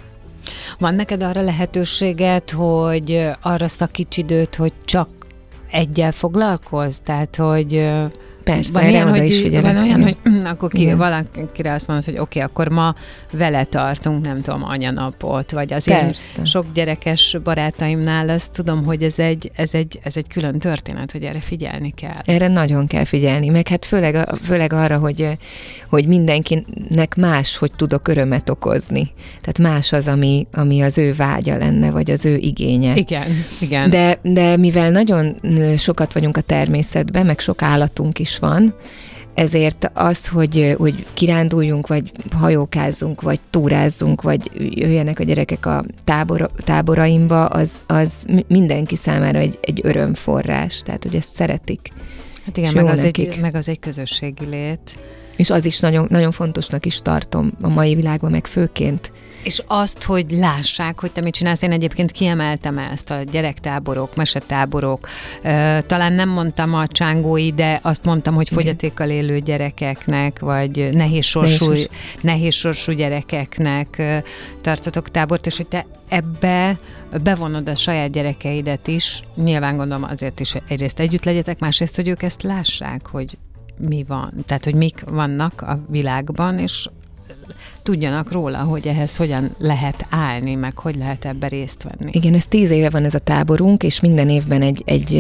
Van 0.78 0.94
neked 0.94 1.22
arra 1.22 1.40
lehetőséget, 1.40 2.50
hogy 2.50 3.28
arra 3.40 3.68
szakíts 3.68 4.16
időt, 4.16 4.54
hogy 4.54 4.72
csak 4.84 5.08
egyel 5.70 6.12
foglalkozz? 6.12 6.96
Tehát, 7.04 7.36
hogy 7.36 7.88
Persze, 8.44 8.80
van 8.80 8.88
ilyen, 8.88 9.08
hogy, 9.08 9.24
is 9.24 9.40
figyelek. 9.40 9.72
Van 9.72 9.82
olyan, 9.82 10.00
Igen. 10.00 10.16
hogy 10.22 10.32
mm, 10.32 10.44
akkor 10.44 10.70
ki, 10.70 10.80
Igen. 10.80 10.96
valakire 10.96 11.72
azt 11.72 11.86
mondod, 11.86 12.04
hogy 12.04 12.18
oké, 12.18 12.38
okay, 12.38 12.42
akkor 12.42 12.68
ma 12.68 12.94
vele 13.32 13.64
tartunk, 13.64 14.24
nem 14.24 14.42
tudom, 14.42 14.64
anyanapot, 14.64 15.50
vagy 15.50 15.72
az 15.72 15.88
én 15.88 15.96
Persze. 15.96 16.44
sok 16.44 16.66
gyerekes 16.74 17.36
barátaimnál 17.44 18.28
azt 18.28 18.50
tudom, 18.50 18.84
hogy 18.84 19.02
ez 19.02 19.18
egy, 19.18 19.50
ez, 19.54 19.74
egy, 19.74 20.00
ez 20.02 20.16
egy 20.16 20.28
külön 20.28 20.58
történet, 20.58 21.12
hogy 21.12 21.22
erre 21.22 21.40
figyelni 21.40 21.90
kell. 21.90 22.20
Erre 22.24 22.48
nagyon 22.48 22.86
kell 22.86 23.04
figyelni, 23.04 23.48
meg 23.48 23.68
hát 23.68 23.84
főleg, 23.84 24.28
főleg 24.42 24.72
arra, 24.72 24.98
hogy, 24.98 25.38
hogy 25.92 26.06
mindenkinek 26.06 27.16
más, 27.16 27.56
hogy 27.56 27.72
tudok 27.76 28.08
örömet 28.08 28.50
okozni. 28.50 29.10
Tehát 29.40 29.58
más 29.58 29.92
az, 29.92 30.06
ami, 30.06 30.46
ami 30.52 30.80
az 30.80 30.98
ő 30.98 31.14
vágya 31.14 31.56
lenne, 31.56 31.90
vagy 31.90 32.10
az 32.10 32.24
ő 32.24 32.36
igénye. 32.36 32.96
Igen, 32.96 33.44
igen. 33.60 33.90
De, 33.90 34.18
de 34.22 34.56
mivel 34.56 34.90
nagyon 34.90 35.36
sokat 35.76 36.12
vagyunk 36.12 36.36
a 36.36 36.40
természetben, 36.40 37.26
meg 37.26 37.38
sok 37.38 37.62
állatunk 37.62 38.18
is 38.18 38.38
van, 38.38 38.74
ezért 39.34 39.90
az, 39.94 40.28
hogy, 40.28 40.74
hogy 40.78 41.06
kiránduljunk, 41.14 41.86
vagy 41.86 42.12
hajókázzunk, 42.30 43.20
vagy 43.20 43.40
túrázzunk, 43.50 44.22
vagy 44.22 44.50
jöjjenek 44.74 45.18
a 45.18 45.22
gyerekek 45.22 45.66
a 45.66 45.84
tábor, 46.04 46.50
táboraimba, 46.64 47.46
az, 47.46 47.82
az 47.86 48.24
mi- 48.28 48.44
mindenki 48.48 48.96
számára 48.96 49.38
egy, 49.38 49.58
egy 49.60 49.80
örömforrás. 49.82 50.82
Tehát, 50.84 51.02
hogy 51.02 51.14
ezt 51.14 51.34
szeretik. 51.34 51.88
hát 52.44 52.56
igen, 52.56 52.72
meg 52.74 52.86
az, 52.86 52.98
egy, 52.98 53.38
meg 53.40 53.54
az 53.54 53.68
egy 53.68 53.78
közösségi 53.78 54.44
lét. 54.50 54.96
És 55.42 55.50
az 55.50 55.64
is 55.64 55.80
nagyon, 55.80 56.06
nagyon 56.10 56.32
fontosnak 56.32 56.86
is 56.86 56.98
tartom 57.02 57.52
a 57.60 57.68
mai 57.68 57.94
világban, 57.94 58.30
meg 58.30 58.46
főként. 58.46 59.10
És 59.42 59.62
azt, 59.66 60.02
hogy 60.02 60.30
lássák, 60.30 61.00
hogy 61.00 61.10
te 61.10 61.20
mit 61.20 61.34
csinálsz, 61.34 61.62
én 61.62 61.72
egyébként 61.72 62.10
kiemeltem 62.10 62.78
ezt 62.78 63.10
a 63.10 63.22
gyerektáborok, 63.22 64.16
mesetáborok. 64.16 65.08
Talán 65.86 66.12
nem 66.12 66.28
mondtam 66.28 66.74
a 66.74 66.86
csángói, 66.86 67.52
de 67.52 67.78
azt 67.82 68.04
mondtam, 68.04 68.34
hogy 68.34 68.48
fogyatékkal 68.48 69.10
élő 69.10 69.38
gyerekeknek, 69.38 70.38
vagy 70.38 70.88
nehéz 70.92 71.24
sorsú, 71.24 71.66
Nehéz 71.66 71.88
nehéz 72.20 72.54
sorsú 72.54 72.92
gyerekeknek 72.92 74.02
tartotok 74.60 75.10
tábort, 75.10 75.46
és 75.46 75.56
hogy 75.56 75.66
te 75.66 75.86
ebbe 76.08 76.78
bevonod 77.22 77.68
a 77.68 77.74
saját 77.74 78.10
gyerekeidet 78.10 78.88
is. 78.88 79.22
Nyilván 79.34 79.76
gondolom 79.76 80.08
azért 80.10 80.40
is, 80.40 80.52
hogy 80.52 80.62
egyrészt 80.68 81.00
együtt 81.00 81.24
legyetek, 81.24 81.58
másrészt, 81.58 81.96
hogy 81.96 82.08
ők 82.08 82.22
ezt 82.22 82.42
lássák, 82.42 83.06
hogy 83.06 83.36
mi 83.78 84.04
van, 84.08 84.32
tehát 84.46 84.64
hogy 84.64 84.74
mik 84.74 85.04
vannak 85.10 85.60
a 85.60 85.78
világban, 85.88 86.58
és 86.58 86.88
tudjanak 87.82 88.32
róla, 88.32 88.58
hogy 88.58 88.86
ehhez 88.86 89.16
hogyan 89.16 89.54
lehet 89.58 90.06
állni, 90.10 90.54
meg 90.54 90.78
hogy 90.78 90.96
lehet 90.96 91.24
ebbe 91.24 91.48
részt 91.48 91.82
venni. 91.82 92.10
Igen, 92.14 92.34
ez 92.34 92.46
tíz 92.46 92.70
éve 92.70 92.90
van 92.90 93.04
ez 93.04 93.14
a 93.14 93.18
táborunk, 93.18 93.82
és 93.82 94.00
minden 94.00 94.28
évben 94.28 94.62
egy, 94.62 94.82
egy, 94.86 95.14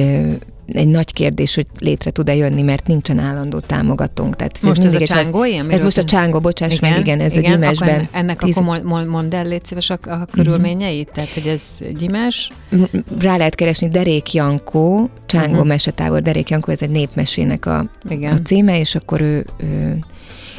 egy 0.66 0.88
nagy 0.88 1.12
kérdés, 1.12 1.54
hogy 1.54 1.66
létre 1.78 2.10
tud-e 2.10 2.34
jönni, 2.34 2.62
mert 2.62 2.86
nincsen 2.86 3.18
állandó 3.18 3.58
támogatónk. 3.58 4.36
Tehát 4.36 4.52
Most 4.62 4.78
ez 4.78 4.84
a 4.84 4.88
mindig 4.88 5.02
egy 5.02 5.10
haz- 5.10 5.22
csángó 5.22 5.44
ilyen? 5.44 5.70
Ez 5.70 5.82
most 5.82 5.98
a 5.98 6.04
csángó, 6.04 6.40
bocsáss 6.40 6.80
meg, 6.80 6.98
igen, 6.98 7.20
ez 7.20 7.36
a 7.36 7.40
gyimesben. 7.40 8.08
Ennek 8.12 8.38
tíz- 8.38 8.56
akkor 8.56 8.68
mond, 8.68 8.84
mond, 8.84 9.06
mondd 9.08 9.34
el, 9.34 9.44
légy 9.46 9.64
szíves 9.64 9.90
a, 9.90 9.98
a 10.02 10.26
körülményeit? 10.30 11.10
Tehát, 11.14 11.34
hogy 11.34 11.46
ez 11.46 11.62
gyímes? 11.98 12.50
M- 12.70 12.84
Rá 13.20 13.36
lehet 13.36 13.54
keresni 13.54 13.88
Derék 13.88 14.32
Jankó, 14.32 15.10
Csángó 15.26 15.52
uh-huh. 15.52 15.66
mesetábor. 15.66 16.22
Derék 16.22 16.48
Jankó, 16.50 16.72
ez 16.72 16.82
egy 16.82 16.90
népmesének 16.90 17.66
a, 17.66 17.84
Igen. 18.08 18.32
a 18.32 18.42
címe, 18.42 18.78
és 18.78 18.94
akkor 18.94 19.20
ő, 19.20 19.44
ő, 19.56 19.98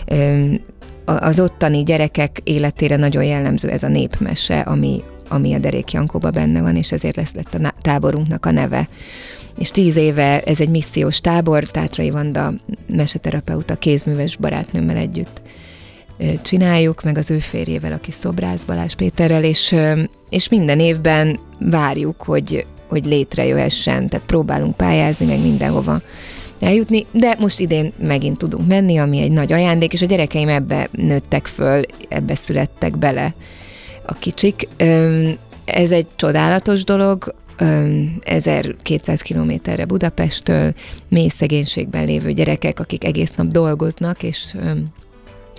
ő 0.07 0.61
a- 0.72 0.72
az 1.05 1.39
ottani 1.39 1.83
gyerekek 1.83 2.41
életére 2.43 2.95
nagyon 2.95 3.23
jellemző 3.23 3.69
ez 3.69 3.83
a 3.83 3.87
népmese, 3.87 4.59
ami, 4.59 5.03
ami 5.29 5.53
a 5.53 5.59
Derék 5.59 5.91
Jankóban 5.91 6.31
benne 6.33 6.61
van, 6.61 6.75
és 6.75 6.91
ezért 6.91 7.15
lesz 7.15 7.33
lett 7.33 7.53
a 7.53 7.73
táborunknak 7.81 8.45
a 8.45 8.51
neve. 8.51 8.87
És 9.57 9.69
tíz 9.71 9.95
éve 9.95 10.41
ez 10.41 10.59
egy 10.59 10.69
missziós 10.69 11.21
tábor, 11.21 11.63
Tátrai 11.63 12.09
Vanda 12.09 12.53
meseterapeuta 12.87 13.75
kézműves 13.75 14.37
barátnőmmel 14.37 14.97
együtt 14.97 15.41
csináljuk, 16.41 17.03
meg 17.03 17.17
az 17.17 17.31
ő 17.31 17.39
férjével, 17.39 17.91
aki 17.93 18.11
szobrász 18.11 18.63
Balázs 18.63 18.93
Péterrel, 18.93 19.43
és, 19.43 19.75
és 20.29 20.49
minden 20.49 20.79
évben 20.79 21.39
várjuk, 21.59 22.21
hogy, 22.21 22.65
hogy 22.87 23.05
létrejöhessen, 23.05 24.07
tehát 24.07 24.25
próbálunk 24.25 24.75
pályázni, 24.75 25.25
meg 25.25 25.41
mindenhova 25.41 26.01
eljutni, 26.63 27.05
de 27.11 27.35
most 27.39 27.59
idén 27.59 27.93
megint 27.97 28.37
tudunk 28.37 28.67
menni, 28.67 28.97
ami 28.97 29.21
egy 29.21 29.31
nagy 29.31 29.51
ajándék, 29.51 29.93
és 29.93 30.01
a 30.01 30.05
gyerekeim 30.05 30.49
ebbe 30.49 30.87
nőttek 30.91 31.47
föl, 31.47 31.81
ebbe 32.09 32.35
születtek 32.35 32.97
bele 32.97 33.33
a 34.05 34.13
kicsik. 34.13 34.67
Ez 35.65 35.91
egy 35.91 36.07
csodálatos 36.15 36.83
dolog, 36.83 37.35
öm, 37.57 38.19
1200 38.23 39.21
kilométerre 39.21 39.85
Budapesttől, 39.85 40.73
mély 41.07 41.27
szegénységben 41.27 42.05
lévő 42.05 42.31
gyerekek, 42.31 42.79
akik 42.79 43.03
egész 43.03 43.35
nap 43.35 43.47
dolgoznak, 43.47 44.23
és 44.23 44.55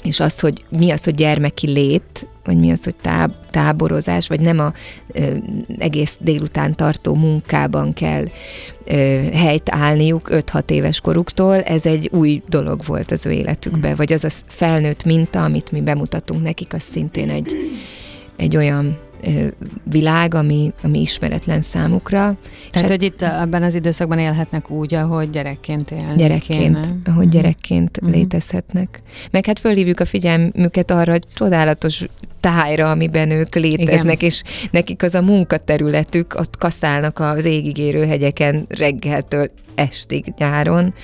és 0.04 0.20
az, 0.20 0.40
hogy 0.40 0.64
mi 0.68 0.90
az, 0.90 1.04
hogy 1.04 1.14
gyermeki 1.14 1.70
lét, 1.70 2.26
vagy 2.44 2.58
mi 2.58 2.70
az, 2.70 2.84
hogy 2.84 2.94
táb, 2.94 3.32
táborozás, 3.50 4.28
vagy 4.28 4.40
nem 4.40 4.58
a 4.58 4.73
ö, 5.12 5.37
egész 5.78 6.16
délután 6.20 6.75
tartó 6.75 7.14
munkában 7.14 7.92
kell 7.92 8.25
ö, 8.84 8.94
helyt 9.32 9.70
állniuk 9.70 10.28
5-6 10.32 10.70
éves 10.70 11.00
koruktól, 11.00 11.54
ez 11.62 11.87
egy 11.87 12.08
új 12.12 12.42
dolog 12.49 12.84
volt 12.87 13.11
az 13.11 13.26
ő 13.26 13.30
életükben, 13.30 13.96
vagy 13.96 14.12
az 14.12 14.25
a 14.25 14.30
felnőtt 14.46 15.04
minta, 15.04 15.44
amit 15.44 15.73
mi 15.73 15.80
bemutatunk 15.80 16.42
nekik, 16.42 16.73
az 16.73 16.82
szintén 16.82 17.30
egy, 17.30 17.56
egy 18.37 18.56
olyan 18.56 18.99
világ, 19.83 20.35
ami, 20.35 20.73
ami 20.83 21.00
ismeretlen 21.00 21.62
számukra. 21.62 22.19
Tehát, 22.19 22.88
hát, 22.88 22.88
hogy 22.88 23.02
itt 23.02 23.23
ebben 23.23 23.62
az 23.62 23.75
időszakban 23.75 24.19
élhetnek 24.19 24.71
úgy, 24.71 24.95
ahogy 24.95 25.31
gyerekként 25.31 25.90
élnek 25.90 26.16
Gyerekként, 26.16 26.81
kéne. 26.81 26.97
ahogy 27.04 27.28
gyerekként 27.28 27.97
uh-huh. 27.97 28.16
létezhetnek. 28.16 29.02
Meg 29.31 29.47
hát 29.47 29.59
fölhívjuk 29.59 30.00
a 30.00 30.04
figyelmüket 30.04 30.90
arra, 30.90 31.12
hogy 31.12 31.25
csodálatos 31.35 32.04
tájra, 32.40 32.90
amiben 32.90 33.31
ők 33.31 33.54
léteznek, 33.54 34.23
Igen. 34.23 34.28
és 34.28 34.43
nekik 34.71 35.02
az 35.02 35.14
a 35.14 35.23
munkaterületük, 35.23 36.35
ott 36.38 36.57
kaszálnak 36.57 37.19
az 37.19 37.45
égigérő 37.45 38.07
hegyeken 38.07 38.64
reggeltől 38.69 39.50
estig 39.75 40.25
nyáron. 40.38 40.95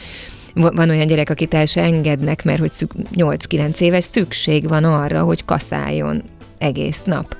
Van 0.54 0.90
olyan 0.90 1.06
gyerek, 1.06 1.30
akit 1.30 1.54
el 1.54 1.66
se 1.66 1.82
engednek, 1.82 2.44
mert 2.44 2.58
hogy 2.58 2.72
8-9 3.14 3.80
éves 3.80 4.04
szükség 4.04 4.68
van 4.68 4.84
arra, 4.84 5.22
hogy 5.22 5.44
kaszáljon 5.44 6.22
egész 6.58 7.02
nap. 7.02 7.36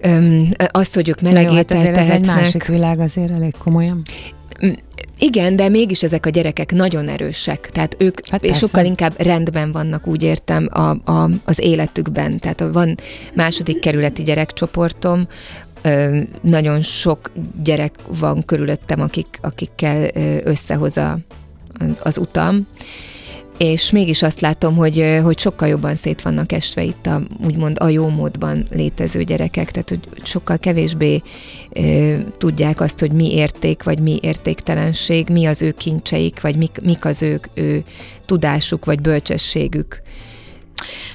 Öm, 0.00 0.48
azt, 0.70 0.94
hogy 0.94 1.08
ők 1.08 1.20
melegét 1.20 1.72
hát 1.72 1.96
ez 1.96 2.08
egy 2.08 2.26
másik 2.26 2.64
világ 2.64 3.00
azért 3.00 3.30
elég 3.30 3.54
komolyan. 3.58 4.02
Igen, 5.18 5.56
de 5.56 5.68
mégis 5.68 6.02
ezek 6.02 6.26
a 6.26 6.30
gyerekek 6.30 6.72
nagyon 6.72 7.08
erősek, 7.08 7.70
tehát 7.72 7.96
ők 7.98 8.26
hát 8.28 8.44
és 8.44 8.56
sokkal 8.56 8.84
inkább 8.84 9.14
rendben 9.16 9.72
vannak, 9.72 10.06
úgy 10.06 10.22
értem, 10.22 10.68
a, 10.72 11.10
a, 11.12 11.30
az 11.44 11.58
életükben. 11.58 12.38
Tehát 12.38 12.64
van 12.72 12.96
második 13.34 13.80
kerületi 13.80 14.22
gyerekcsoportom, 14.22 15.28
ö, 15.82 16.18
nagyon 16.40 16.82
sok 16.82 17.30
gyerek 17.62 17.94
van 18.06 18.44
körülöttem, 18.44 19.00
akik, 19.00 19.38
akikkel 19.40 20.10
összehoz 20.44 20.96
a, 20.96 21.18
az, 21.78 22.00
az 22.02 22.18
utam, 22.18 22.66
és 23.58 23.90
mégis 23.90 24.22
azt 24.22 24.40
látom, 24.40 24.76
hogy, 24.76 25.18
hogy 25.22 25.38
sokkal 25.38 25.68
jobban 25.68 25.94
szét 25.94 26.22
vannak 26.22 26.52
esve 26.52 26.82
itt 26.82 27.06
a, 27.06 27.22
úgymond 27.44 27.76
a 27.80 27.88
jó 27.88 28.08
módban 28.08 28.66
létező 28.70 29.22
gyerekek, 29.22 29.70
tehát 29.70 29.88
hogy 29.88 30.00
sokkal 30.22 30.58
kevésbé 30.58 31.22
e, 31.72 31.82
tudják 32.38 32.80
azt, 32.80 32.98
hogy 32.98 33.12
mi 33.12 33.34
érték, 33.34 33.82
vagy 33.82 33.98
mi 33.98 34.18
értéktelenség, 34.22 35.28
mi 35.28 35.46
az 35.46 35.62
ő 35.62 35.72
kincseik, 35.72 36.40
vagy 36.40 36.56
mik, 36.56 36.80
mik 36.82 37.04
az 37.04 37.22
ők 37.22 37.46
ő 37.54 37.84
tudásuk, 38.26 38.84
vagy 38.84 39.00
bölcsességük. 39.00 40.02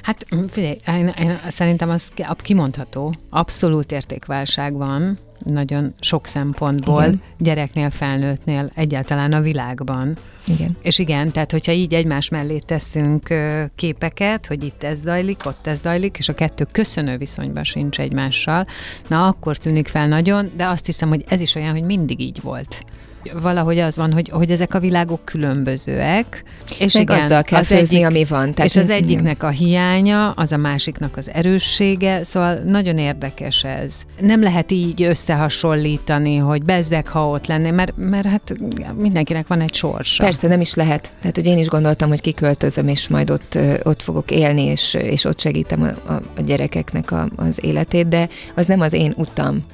Hát 0.02 0.26
figyelj, 0.50 0.76
én, 0.86 1.14
én 1.20 1.40
szerintem 1.48 1.90
az 1.90 2.12
kimondható, 2.36 3.14
abszolút 3.30 3.92
értékválság 3.92 4.72
van, 4.76 5.18
nagyon 5.44 5.94
sok 6.00 6.26
szempontból, 6.26 7.02
igen. 7.02 7.22
gyereknél, 7.38 7.90
felnőttnél, 7.90 8.70
egyáltalán 8.74 9.32
a 9.32 9.40
világban. 9.40 10.16
Igen. 10.46 10.76
És 10.82 10.98
igen, 10.98 11.30
tehát 11.30 11.50
hogyha 11.50 11.72
így 11.72 11.94
egymás 11.94 12.28
mellé 12.28 12.58
teszünk 12.58 13.34
képeket, 13.74 14.46
hogy 14.46 14.64
itt 14.64 14.82
ez 14.82 14.98
zajlik, 14.98 15.40
ott 15.44 15.66
ez 15.66 15.80
zajlik, 15.80 16.18
és 16.18 16.28
a 16.28 16.34
kettő 16.34 16.66
köszönő 16.72 17.16
viszonyban 17.16 17.64
sincs 17.64 18.00
egymással, 18.00 18.66
na 19.08 19.26
akkor 19.26 19.56
tűnik 19.56 19.88
fel 19.88 20.08
nagyon, 20.08 20.50
de 20.56 20.66
azt 20.66 20.86
hiszem, 20.86 21.08
hogy 21.08 21.24
ez 21.28 21.40
is 21.40 21.54
olyan, 21.54 21.72
hogy 21.72 21.84
mindig 21.84 22.20
így 22.20 22.40
volt 22.42 22.84
valahogy 23.32 23.78
az 23.78 23.96
van, 23.96 24.12
hogy, 24.12 24.28
hogy 24.28 24.50
ezek 24.50 24.74
a 24.74 24.80
világok 24.80 25.20
különbözőek. 25.24 26.44
És 26.78 26.92
Meg 26.92 27.02
igen, 27.02 27.20
azzal 27.20 27.42
kell 27.42 27.60
az 27.60 27.66
főzni, 27.66 27.96
egyik, 27.96 28.06
ami 28.06 28.24
van. 28.24 28.54
Tehát 28.54 28.70
és 28.70 28.76
az 28.76 28.90
egyiknek 28.90 29.42
a 29.42 29.48
hiánya, 29.48 30.30
az 30.30 30.52
a 30.52 30.56
másiknak 30.56 31.16
az 31.16 31.30
erőssége, 31.32 32.24
szóval 32.24 32.54
nagyon 32.54 32.98
érdekes 32.98 33.64
ez. 33.64 33.94
Nem 34.20 34.42
lehet 34.42 34.70
így 34.70 35.02
összehasonlítani, 35.02 36.36
hogy 36.36 36.62
bezzek, 36.62 37.08
ha 37.08 37.28
ott 37.28 37.46
lenné, 37.46 37.70
mert, 37.70 37.92
mert 37.96 38.26
hát 38.26 38.54
mindenkinek 38.96 39.46
van 39.46 39.60
egy 39.60 39.74
sorsa. 39.74 40.22
Persze, 40.22 40.48
nem 40.48 40.60
is 40.60 40.74
lehet. 40.74 41.12
Tehát, 41.20 41.36
hogy 41.36 41.46
én 41.46 41.58
is 41.58 41.66
gondoltam, 41.66 42.08
hogy 42.08 42.20
kiköltözöm, 42.20 42.88
és 42.88 43.08
majd 43.08 43.30
ott, 43.30 43.58
ott 43.82 44.02
fogok 44.02 44.30
élni, 44.30 44.62
és, 44.62 44.94
és 44.94 45.24
ott 45.24 45.40
segítem 45.40 45.82
a, 45.82 46.12
a, 46.12 46.20
a 46.36 46.40
gyerekeknek 46.40 47.10
a, 47.10 47.28
az 47.36 47.58
életét, 47.62 48.08
de 48.08 48.28
az 48.54 48.66
nem 48.66 48.80
az 48.80 48.92
én 48.92 49.14
utam. 49.16 49.64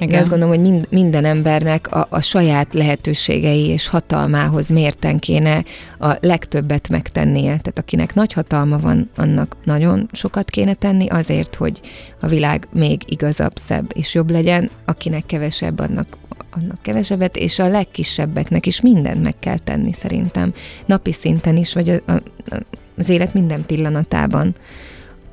Igen. 0.00 0.14
Én 0.14 0.20
azt 0.20 0.30
gondolom, 0.30 0.54
hogy 0.54 0.62
mind, 0.62 0.86
minden 0.90 1.24
embernek 1.24 1.92
a, 1.94 2.06
a 2.10 2.20
saját 2.20 2.74
lehetőségei 3.00 3.66
és 3.66 3.88
hatalmához 3.88 4.68
mérten 4.68 5.18
kéne 5.18 5.64
a 5.98 6.16
legtöbbet 6.20 6.88
megtennie. 6.88 7.42
Tehát 7.42 7.78
akinek 7.78 8.14
nagy 8.14 8.32
hatalma 8.32 8.78
van, 8.78 9.10
annak 9.16 9.56
nagyon 9.64 10.08
sokat 10.12 10.50
kéne 10.50 10.74
tenni 10.74 11.06
azért, 11.08 11.54
hogy 11.54 11.80
a 12.20 12.26
világ 12.26 12.68
még 12.72 13.02
igazabb, 13.06 13.56
szebb 13.56 13.90
és 13.94 14.14
jobb 14.14 14.30
legyen. 14.30 14.70
Akinek 14.84 15.26
kevesebb, 15.26 15.78
annak 15.78 16.16
annak 16.50 16.82
kevesebbet, 16.82 17.36
és 17.36 17.58
a 17.58 17.68
legkisebbeknek 17.68 18.66
is 18.66 18.80
mindent 18.80 19.22
meg 19.22 19.34
kell 19.38 19.58
tenni 19.58 19.92
szerintem. 19.92 20.54
Napi 20.86 21.12
szinten 21.12 21.56
is, 21.56 21.72
vagy 21.72 21.88
a, 21.88 22.12
a, 22.12 22.22
az 22.98 23.08
élet 23.08 23.34
minden 23.34 23.66
pillanatában 23.66 24.54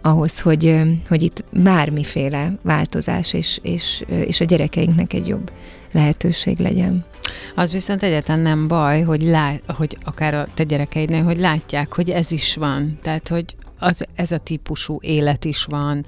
ahhoz, 0.01 0.39
hogy, 0.39 0.81
hogy 1.07 1.23
itt 1.23 1.43
bármiféle 1.51 2.51
változás 2.61 3.33
és, 3.33 3.59
és, 3.61 4.03
és 4.25 4.41
a 4.41 4.45
gyerekeinknek 4.45 5.13
egy 5.13 5.27
jobb 5.27 5.51
lehetőség 5.91 6.59
legyen. 6.59 7.05
Az 7.55 7.71
viszont 7.71 8.03
egyáltalán 8.03 8.41
nem 8.41 8.67
baj, 8.67 9.01
hogy, 9.01 9.21
lá, 9.21 9.53
hogy 9.67 9.97
akár 10.03 10.33
a 10.33 10.47
te 10.53 10.63
gyerekeidnél, 10.63 11.23
hogy 11.23 11.39
látják, 11.39 11.93
hogy 11.93 12.09
ez 12.09 12.31
is 12.31 12.55
van. 12.55 12.99
Tehát, 13.01 13.27
hogy 13.27 13.55
az, 13.79 14.05
ez 14.15 14.31
a 14.31 14.37
típusú 14.37 14.97
élet 15.01 15.45
is 15.45 15.65
van, 15.65 16.05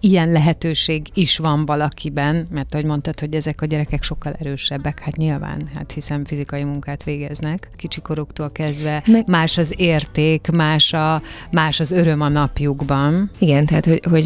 ilyen 0.00 0.32
lehetőség 0.32 1.06
is 1.14 1.38
van 1.38 1.66
valakiben, 1.66 2.46
mert 2.50 2.74
ahogy 2.74 2.84
mondtad, 2.84 3.20
hogy 3.20 3.34
ezek 3.34 3.60
a 3.60 3.66
gyerekek 3.66 4.02
sokkal 4.02 4.32
erősebbek, 4.38 5.00
hát 5.00 5.16
nyilván, 5.16 5.68
hát 5.74 5.92
hiszen 5.92 6.24
fizikai 6.24 6.64
munkát 6.64 7.04
végeznek, 7.04 7.68
kicsikoroktól 7.76 8.50
kezdve, 8.50 9.02
Meg... 9.06 9.26
más 9.26 9.58
az 9.58 9.74
érték, 9.76 10.50
más, 10.50 10.92
a, 10.92 11.22
más 11.50 11.80
az 11.80 11.90
öröm 11.90 12.20
a 12.20 12.28
napjukban. 12.28 13.30
Igen, 13.38 13.66
tehát 13.66 13.84
hogy... 13.84 14.00
hogy 14.10 14.24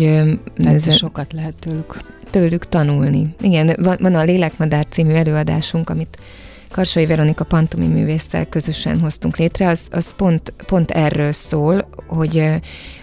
tehát 0.56 0.86
ez 0.86 0.94
sokat 0.94 1.32
lehet 1.32 1.54
tőlük. 1.54 1.96
Tőlük 2.30 2.64
tanulni. 2.64 3.34
Igen, 3.40 3.76
van, 3.82 3.96
van 4.00 4.14
a 4.14 4.22
Lélekmadár 4.22 4.86
című 4.88 5.12
előadásunk, 5.12 5.90
amit 5.90 6.18
Karsai 6.72 7.06
Veronika 7.06 7.44
Pantumi 7.44 7.86
művésszel 7.86 8.46
közösen 8.46 9.00
hoztunk 9.00 9.36
létre, 9.36 9.68
az, 9.68 9.88
az 9.90 10.14
pont, 10.14 10.52
pont 10.66 10.90
erről 10.90 11.32
szól, 11.32 11.88
hogy, 12.06 12.44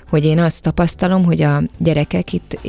hogy 0.09 0.25
én 0.25 0.39
azt 0.39 0.61
tapasztalom, 0.63 1.23
hogy 1.23 1.41
a 1.41 1.61
gyerekek 1.77 2.33
itt, 2.33 2.59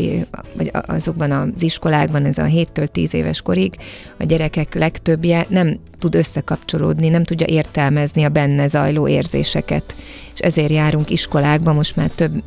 vagy 0.56 0.70
azokban 0.72 1.30
az 1.30 1.62
iskolákban, 1.62 2.24
ez 2.24 2.38
a 2.38 2.44
7-től 2.44 2.86
10 2.86 3.14
éves 3.14 3.40
korig, 3.40 3.74
a 4.18 4.24
gyerekek 4.24 4.74
legtöbbje 4.74 5.46
nem 5.48 5.76
tud 5.98 6.14
összekapcsolódni, 6.14 7.08
nem 7.08 7.24
tudja 7.24 7.46
értelmezni 7.46 8.24
a 8.24 8.28
benne 8.28 8.68
zajló 8.68 9.08
érzéseket. 9.08 9.94
És 10.34 10.40
ezért 10.40 10.70
járunk 10.70 11.10
iskolákba, 11.10 11.72
most 11.72 11.96
már 11.96 12.10
több 12.10 12.42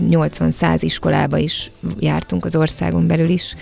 80-100 0.00 0.78
iskolába 0.80 1.38
is 1.38 1.70
jártunk 1.98 2.44
az 2.44 2.56
országon 2.56 3.06
belül 3.06 3.28
is, 3.28 3.54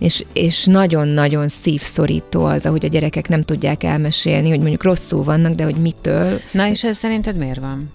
és, 0.00 0.24
és 0.32 0.64
nagyon-nagyon 0.64 1.48
szívszorító 1.48 2.44
az, 2.44 2.66
ahogy 2.66 2.84
a 2.84 2.88
gyerekek 2.88 3.28
nem 3.28 3.42
tudják 3.42 3.82
elmesélni, 3.82 4.48
hogy 4.48 4.58
mondjuk 4.58 4.82
rosszul 4.82 5.24
vannak, 5.24 5.52
de 5.52 5.64
hogy 5.64 5.76
mitől. 5.76 6.40
Na 6.52 6.68
és 6.68 6.84
ez 6.84 6.96
szerinted 6.96 7.36
miért 7.36 7.60
van? 7.60 7.90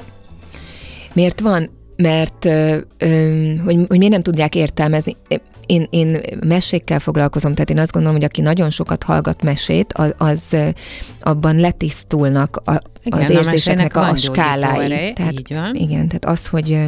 Miért 1.13 1.39
van? 1.39 1.69
Mert 1.97 2.43
hogy, 3.63 3.85
hogy 3.87 3.97
miért 3.97 4.11
nem 4.11 4.21
tudják 4.21 4.55
értelmezni 4.55 5.15
én, 5.65 5.87
én 5.89 6.21
mesékkel 6.45 6.99
foglalkozom, 6.99 7.53
tehát 7.53 7.69
én 7.69 7.79
azt 7.79 7.91
gondolom, 7.91 8.15
hogy 8.15 8.25
aki 8.25 8.41
nagyon 8.41 8.69
sokat 8.69 9.03
hallgat 9.03 9.43
mesét, 9.43 9.93
az, 9.93 10.13
az 10.17 10.55
abban 11.19 11.55
letisztulnak 11.59 12.61
a, 12.65 12.81
igen, 13.03 13.19
az 13.19 13.29
érzéseknek 13.29 13.95
a, 13.95 14.09
a 14.09 14.15
skálái. 14.15 14.85
Ereje, 14.85 15.13
tehát, 15.13 15.31
így 15.31 15.53
van. 15.53 15.75
Igen, 15.75 16.07
tehát 16.07 16.25
az, 16.25 16.47
hogy, 16.47 16.79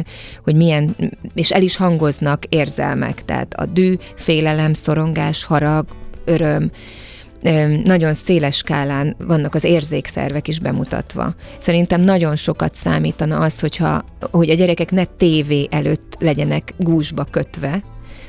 hogy 0.44 0.54
milyen, 0.54 0.96
és 1.34 1.50
el 1.50 1.62
is 1.62 1.76
hangoznak 1.76 2.44
érzelmek, 2.48 3.24
tehát 3.24 3.54
a 3.54 3.64
dű, 3.64 3.94
félelem, 4.14 4.72
szorongás, 4.72 5.44
harag, 5.44 5.86
öröm, 6.24 6.70
nagyon 7.84 8.14
széles 8.14 8.56
skálán 8.56 9.16
vannak 9.18 9.54
az 9.54 9.64
érzékszervek 9.64 10.48
is 10.48 10.58
bemutatva. 10.60 11.34
Szerintem 11.60 12.00
nagyon 12.00 12.36
sokat 12.36 12.74
számítana 12.74 13.38
az, 13.38 13.60
hogyha, 13.60 14.04
hogy 14.30 14.50
a 14.50 14.54
gyerekek 14.54 14.90
ne 14.90 15.04
tévé 15.04 15.68
előtt 15.70 16.16
legyenek 16.18 16.74
gúzsba 16.76 17.26
kötve, 17.30 17.82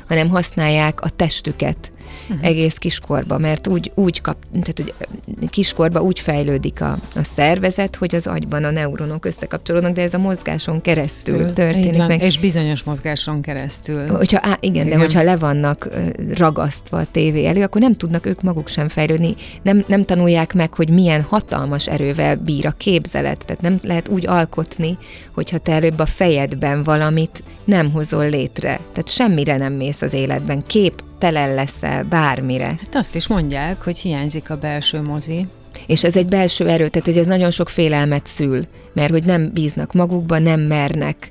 hanem 0.10 0.30
használják 0.30 1.02
a 1.02 1.10
testüket 1.10 1.91
uh-huh. 2.30 2.48
egész 2.48 2.78
kiskorba, 2.78 3.38
mert 3.38 3.67
úgy, 3.67 3.91
úgy 3.95 4.22
kap, 4.22 4.38
tehát 4.52 4.74
hogy 4.76 4.93
kiskorba 5.50 6.02
úgy 6.02 6.19
fejlődik 6.19 6.82
a, 6.82 7.00
a 7.15 7.24
szervezet, 7.24 7.95
hogy 7.95 8.15
az 8.15 8.28
agyban 8.28 8.63
a 8.63 8.72
neuronok 8.72 9.26
összekapcsolódnak, 9.26 9.93
de 9.93 10.02
ez 10.02 10.13
a 10.13 10.17
mozgáson 10.17 10.82
keresztül 10.82 11.38
Től, 11.38 11.54
történik 11.54 11.98
van, 11.98 12.08
meg. 12.08 12.22
És 12.22 12.38
bizonyos 12.38 12.84
mozgáson 12.84 13.41
keresztül. 13.41 14.08
Hogyha, 14.08 14.39
á, 14.41 14.58
igen, 14.60 14.86
igen, 14.86 14.98
de 14.98 15.04
hogyha 15.04 15.24
le 15.24 15.36
vannak 15.36 15.89
ragasztva 16.38 16.98
a 16.98 17.06
tévé 17.12 17.45
elő, 17.45 17.63
akkor 17.63 17.82
nem 17.82 17.95
tudnak 17.95 18.26
ők 18.26 18.41
maguk 18.41 18.67
sem 18.67 18.88
fejlődni, 18.88 19.36
nem, 19.62 19.84
nem 19.88 20.06
tanulják 20.06 20.54
meg, 20.54 20.74
hogy 20.74 20.89
milyen 20.89 21.22
hatalmas 21.22 21.88
erővel 21.88 22.36
bír 22.36 22.65
a 22.65 22.72
képzelet, 22.78 23.45
tehát 23.45 23.62
nem 23.62 23.80
lehet 23.84 24.08
úgy 24.08 24.28
alkotni, 24.28 24.98
hogyha 25.34 25.58
te 25.58 25.72
előbb 25.72 26.00
a 26.00 26.06
fejedben 26.06 26.84
valamit 26.84 27.43
nem 27.63 27.91
hozol 27.91 28.30
létre. 28.30 28.80
Tehát 28.91 29.10
semmire 29.10 29.58
nem 29.58 29.74
mész 29.74 30.02
az 30.02 30.13
életben. 30.13 30.63
Kép 30.67 31.04
telen 31.19 31.53
leszel 31.53 32.03
bármire. 32.03 32.65
Hát 32.65 32.95
azt 32.95 33.15
is 33.15 33.27
mondják, 33.27 33.84
hogy 33.84 33.97
hiányzik 33.97 34.49
a 34.49 34.58
belső 34.58 35.01
mozi. 35.01 35.47
És 35.88 36.03
ez 36.03 36.15
egy 36.15 36.27
belső 36.27 36.67
erő, 36.67 36.88
tehát 36.88 37.08
hogy 37.08 37.17
ez 37.17 37.27
nagyon 37.27 37.51
sok 37.51 37.69
félelmet 37.69 38.25
szül, 38.25 38.62
mert 38.93 39.12
hogy 39.12 39.23
nem 39.23 39.51
bíznak 39.53 39.93
magukba, 39.93 40.39
nem 40.39 40.60
mernek 40.60 41.29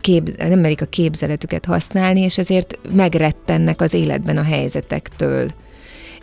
kép, 0.00 0.36
nem 0.36 0.58
merik 0.58 0.80
a 0.80 0.86
képzeletüket 0.86 1.64
használni, 1.64 2.20
és 2.20 2.38
ezért 2.38 2.78
megrettennek 2.94 3.80
az 3.80 3.94
életben 3.94 4.36
a 4.36 4.42
helyzetektől. 4.42 5.50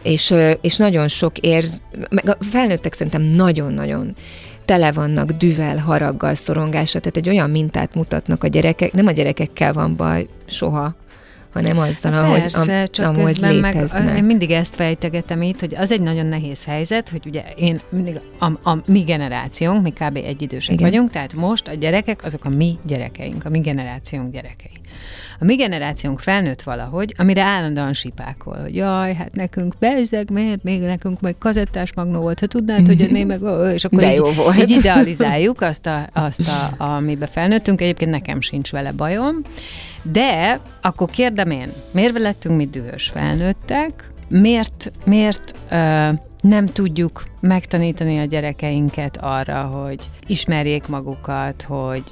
És, 0.01 0.33
és 0.61 0.77
nagyon 0.77 1.07
sok 1.07 1.37
érz, 1.37 1.81
meg 2.09 2.29
a 2.29 2.37
felnőttek 2.39 2.93
szerintem 2.93 3.21
nagyon-nagyon 3.21 4.15
tele 4.65 4.91
vannak 4.91 5.31
düvel, 5.31 5.77
haraggal, 5.77 6.35
szorongással, 6.35 7.01
tehát 7.01 7.17
egy 7.17 7.29
olyan 7.29 7.49
mintát 7.49 7.95
mutatnak 7.95 8.43
a 8.43 8.47
gyerekek, 8.47 8.93
nem 8.93 9.07
a 9.07 9.11
gyerekekkel 9.11 9.73
van 9.73 9.95
baj 9.95 10.27
soha, 10.45 10.95
hanem 11.53 11.77
azzal, 11.77 12.13
ahogy 12.13 12.39
Persze, 12.39 12.81
am, 12.81 12.87
csak 12.91 13.05
ahogy 13.05 13.25
közben 13.25 13.53
léteznek. 13.53 14.03
meg 14.05 14.17
én 14.17 14.23
mindig 14.23 14.51
ezt 14.51 14.75
fejtegetem 14.75 15.41
itt, 15.41 15.59
hogy 15.59 15.75
az 15.75 15.91
egy 15.91 16.01
nagyon 16.01 16.25
nehéz 16.25 16.63
helyzet, 16.65 17.09
hogy 17.09 17.25
ugye 17.25 17.43
én 17.55 17.81
mindig 17.89 18.19
a, 18.39 18.69
a 18.69 18.77
mi 18.85 18.99
generációnk, 18.99 19.81
mi 19.83 19.91
kb. 19.91 20.15
egyidősek 20.15 20.75
Igen. 20.75 20.89
vagyunk, 20.89 21.09
tehát 21.09 21.33
most 21.33 21.67
a 21.67 21.73
gyerekek 21.73 22.23
azok 22.23 22.45
a 22.45 22.49
mi 22.49 22.77
gyerekeink, 22.85 23.45
a 23.45 23.49
mi 23.49 23.59
generációnk 23.59 24.31
gyerekei. 24.31 24.71
A 25.39 25.45
mi 25.45 25.55
generációnk 25.55 26.19
felnőtt 26.19 26.61
valahogy, 26.61 27.13
amire 27.17 27.41
állandóan 27.41 27.93
sipákol, 27.93 28.57
hogy 28.61 28.75
jaj, 28.75 29.13
hát 29.13 29.35
nekünk 29.35 29.73
bezzeg, 29.79 30.29
miért 30.29 30.63
még 30.63 30.81
nekünk 30.81 31.21
meg 31.21 31.35
kazettás 31.39 31.93
magnó 31.93 32.21
volt, 32.21 32.39
ha 32.39 32.45
tudnád, 32.45 32.85
hogy 32.85 33.11
mi 33.11 33.23
meg, 33.23 33.41
és 33.73 33.85
akkor 33.85 34.03
így, 34.03 34.15
jó 34.15 34.31
volt. 34.31 34.57
így 34.57 34.69
idealizáljuk 34.69 35.61
azt, 35.61 35.85
a, 35.85 36.09
azt 36.13 36.47
a, 36.47 36.83
amiben 36.83 37.29
felnőttünk, 37.31 37.81
egyébként 37.81 38.11
nekem 38.11 38.41
sincs 38.41 38.71
vele 38.71 38.91
bajom, 38.91 39.41
de 40.03 40.59
akkor 40.81 41.09
kérdem 41.09 41.51
én, 41.51 41.71
miért 41.91 42.17
lettünk 42.17 42.57
mi 42.57 42.65
dühös 42.65 43.09
felnőttek, 43.13 44.11
miért, 44.29 44.91
miért 45.05 45.53
uh, 45.71 46.09
nem 46.43 46.65
tudjuk 46.65 47.23
megtanítani 47.39 48.19
a 48.19 48.25
gyerekeinket 48.25 49.17
arra, 49.21 49.61
hogy 49.61 49.99
ismerjék 50.27 50.87
magukat, 50.87 51.61
hogy 51.61 52.03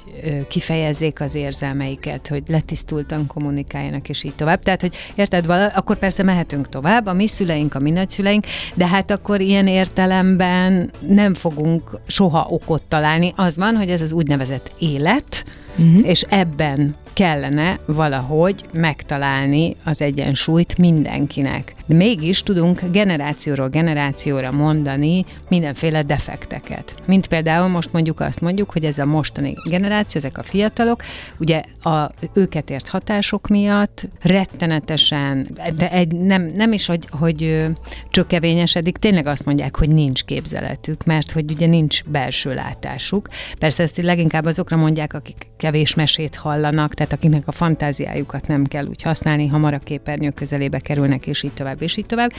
kifejezzék 0.48 1.20
az 1.20 1.34
érzelmeiket, 1.34 2.28
hogy 2.28 2.42
letisztultan 2.46 3.26
kommunikáljanak, 3.26 4.08
és 4.08 4.22
így 4.22 4.34
tovább. 4.34 4.62
Tehát, 4.62 4.80
hogy 4.80 4.94
érted, 5.14 5.46
vala, 5.46 5.66
akkor 5.66 5.98
persze 5.98 6.22
mehetünk 6.22 6.68
tovább, 6.68 7.06
a 7.06 7.12
mi 7.12 7.26
szüleink, 7.26 7.74
a 7.74 7.78
mi 7.78 7.90
nagyszüleink, 7.90 8.46
de 8.74 8.86
hát 8.86 9.10
akkor 9.10 9.40
ilyen 9.40 9.66
értelemben 9.66 10.90
nem 11.06 11.34
fogunk 11.34 12.00
soha 12.06 12.46
okot 12.48 12.82
találni. 12.82 13.32
Az 13.36 13.56
van, 13.56 13.76
hogy 13.76 13.90
ez 13.90 14.00
az 14.00 14.12
úgynevezett 14.12 14.72
élet, 14.78 15.44
uh-huh. 15.78 16.08
és 16.08 16.22
ebben 16.28 16.94
kellene 17.12 17.78
valahogy 17.86 18.64
megtalálni 18.72 19.76
az 19.84 20.02
egyensúlyt 20.02 20.78
mindenkinek. 20.78 21.74
De 21.86 21.94
mégis 21.94 22.42
tudunk 22.42 22.80
generációról 22.90 23.68
generációra 23.68 24.50
mondani 24.50 25.24
mindenféle 25.48 26.02
defekteket. 26.02 26.94
Mint 27.06 27.26
például 27.26 27.68
most 27.68 27.92
mondjuk 27.92 28.20
azt 28.20 28.40
mondjuk, 28.40 28.70
hogy 28.70 28.84
ez 28.84 28.98
a 28.98 29.06
mostani 29.06 29.54
generáció, 29.68 30.20
ezek 30.20 30.38
a 30.38 30.42
fiatalok, 30.42 31.02
ugye 31.38 31.62
a 31.82 32.10
őket 32.32 32.70
ért 32.70 32.88
hatások 32.88 33.48
miatt 33.48 34.08
rettenetesen, 34.20 35.46
de 35.76 35.90
egy, 35.90 36.14
nem, 36.14 36.52
nem 36.54 36.72
is, 36.72 36.86
hogy, 36.86 37.06
hogy 37.10 37.66
csökkevényesedik, 38.10 38.96
tényleg 38.96 39.26
azt 39.26 39.44
mondják, 39.44 39.76
hogy 39.76 39.88
nincs 39.88 40.24
képzeletük, 40.24 41.04
mert 41.04 41.30
hogy 41.30 41.52
ugye 41.52 41.66
nincs 41.66 42.04
belső 42.04 42.54
látásuk. 42.54 43.28
Persze 43.58 43.82
ezt 43.82 43.96
leginkább 43.96 44.44
azokra 44.44 44.76
mondják, 44.76 45.14
akik 45.14 45.46
kevés 45.56 45.94
mesét 45.94 46.36
hallanak, 46.36 46.94
tehát 47.02 47.16
akiknek 47.18 47.48
a 47.48 47.52
fantáziájukat 47.52 48.46
nem 48.46 48.64
kell 48.64 48.86
úgy 48.86 49.02
használni, 49.02 49.46
hamar 49.46 49.74
a 49.74 49.78
képernyő 49.78 50.30
közelébe 50.30 50.78
kerülnek, 50.78 51.26
és 51.26 51.42
így 51.42 51.52
tovább, 51.52 51.82
és 51.82 51.96
így 51.96 52.06
tovább. 52.06 52.32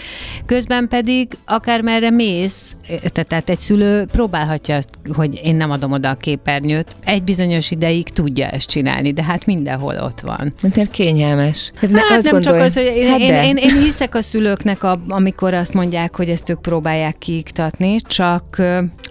Közben 0.45 0.88
pedig 0.88 1.28
akár 1.45 1.82
merre 1.82 2.10
mész, 2.10 2.76
tehát 3.06 3.49
egy 3.49 3.60
szülő 3.60 4.06
próbálhatja 4.06 4.76
azt, 4.76 4.89
hogy 5.13 5.39
én 5.43 5.56
nem 5.56 5.71
adom 5.71 5.91
oda 5.91 6.10
a 6.10 6.13
képernyőt. 6.13 6.95
Egy 7.04 7.23
bizonyos 7.23 7.71
ideig 7.71 8.10
tudja 8.10 8.47
ezt 8.47 8.67
csinálni, 8.67 9.13
de 9.13 9.23
hát 9.23 9.45
mindenhol 9.45 9.97
ott 9.97 10.19
van. 10.19 10.54
Mert 10.76 10.91
kényelmes. 10.91 11.71
Hát, 11.76 11.91
hát 11.91 12.12
azt 12.12 12.23
nem 12.23 12.32
gondolj, 12.32 12.58
csak 12.58 12.67
az, 12.67 12.73
hogy 12.73 12.95
én, 12.95 13.10
hát 13.10 13.19
én, 13.19 13.34
én, 13.34 13.58
én 13.58 13.82
hiszek 13.84 14.15
a 14.15 14.21
szülőknek, 14.21 14.84
a, 14.84 14.99
amikor 15.08 15.54
azt 15.54 15.73
mondják, 15.73 16.15
hogy 16.15 16.30
ezt 16.30 16.49
ők 16.49 16.62
próbálják 16.62 17.17
kiiktatni, 17.17 17.95
csak, 17.95 18.62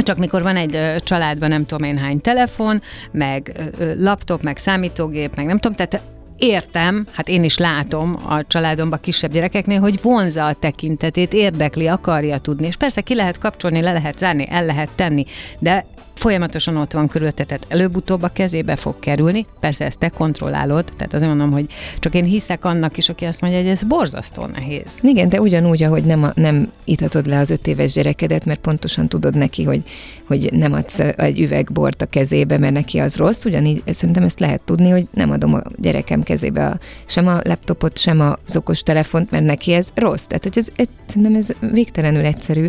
csak 0.02 0.16
mikor 0.16 0.42
van 0.42 0.56
egy 0.56 1.02
családban 1.02 1.48
nem 1.48 1.66
tudom 1.66 1.88
én 1.88 1.98
hány 1.98 2.20
telefon, 2.20 2.82
meg 3.10 3.52
laptop, 3.98 4.42
meg 4.42 4.56
számítógép, 4.56 5.36
meg 5.36 5.46
nem 5.46 5.58
tudom, 5.58 5.76
tehát 5.76 6.02
értem, 6.42 7.06
hát 7.12 7.28
én 7.28 7.44
is 7.44 7.58
látom 7.58 8.18
a 8.28 8.46
családomban 8.46 9.00
kisebb 9.00 9.32
gyerekeknél, 9.32 9.80
hogy 9.80 10.02
vonza 10.02 10.44
a 10.44 10.52
tekintetét, 10.52 11.32
érdekli, 11.32 11.86
akarja 11.86 12.38
tudni, 12.38 12.66
és 12.66 12.76
persze 12.76 13.00
ki 13.00 13.14
lehet 13.14 13.38
kapcsolni, 13.38 13.80
le 13.80 13.92
lehet 13.92 14.18
zárni, 14.18 14.46
el 14.50 14.64
lehet 14.66 14.90
tenni, 14.96 15.24
de 15.58 15.84
folyamatosan 16.22 16.76
ott 16.76 16.92
van 16.92 17.08
körülötte, 17.08 17.58
előbb-utóbb 17.68 18.22
a 18.22 18.28
kezébe 18.28 18.76
fog 18.76 18.98
kerülni. 18.98 19.46
Persze 19.60 19.84
ezt 19.84 19.98
te 19.98 20.08
kontrollálod, 20.08 20.84
tehát 20.96 21.14
azért 21.14 21.30
mondom, 21.30 21.52
hogy 21.52 21.66
csak 21.98 22.14
én 22.14 22.24
hiszek 22.24 22.64
annak 22.64 22.96
is, 22.96 23.08
aki 23.08 23.24
azt 23.24 23.40
mondja, 23.40 23.60
hogy 23.60 23.68
ez 23.68 23.82
borzasztó 23.82 24.46
nehéz. 24.46 24.98
Igen, 25.00 25.28
de 25.28 25.40
ugyanúgy, 25.40 25.82
ahogy 25.82 26.04
nem, 26.04 26.22
a, 26.22 26.32
nem 26.34 26.70
itatod 26.84 27.26
le 27.26 27.38
az 27.38 27.50
öt 27.50 27.66
éves 27.66 27.92
gyerekedet, 27.92 28.44
mert 28.44 28.60
pontosan 28.60 29.08
tudod 29.08 29.36
neki, 29.36 29.62
hogy, 29.62 29.82
hogy 30.26 30.52
nem 30.52 30.72
adsz 30.72 30.98
egy 30.98 31.40
üveg 31.40 31.72
bort 31.72 32.02
a 32.02 32.06
kezébe, 32.06 32.58
mert 32.58 32.72
neki 32.72 32.98
az 32.98 33.16
rossz, 33.16 33.44
ugyanígy 33.44 33.82
szerintem 33.86 34.22
ezt 34.22 34.40
lehet 34.40 34.60
tudni, 34.60 34.90
hogy 34.90 35.06
nem 35.10 35.30
adom 35.30 35.54
a 35.54 35.62
gyerekem 35.76 36.22
kezébe 36.32 36.66
a, 36.66 36.78
sem 37.06 37.26
a 37.26 37.40
laptopot, 37.44 37.98
sem 37.98 38.20
az 38.20 38.56
okos 38.56 38.82
telefont, 38.82 39.30
mert 39.30 39.44
neki 39.44 39.72
ez 39.72 39.88
rossz. 39.94 40.24
Tehát, 40.24 40.42
hogy 40.42 40.58
ez, 40.58 40.68
ez 40.76 40.86
szerintem 41.06 41.34
ez 41.34 41.48
végtelenül 41.72 42.24
egyszerű, 42.24 42.66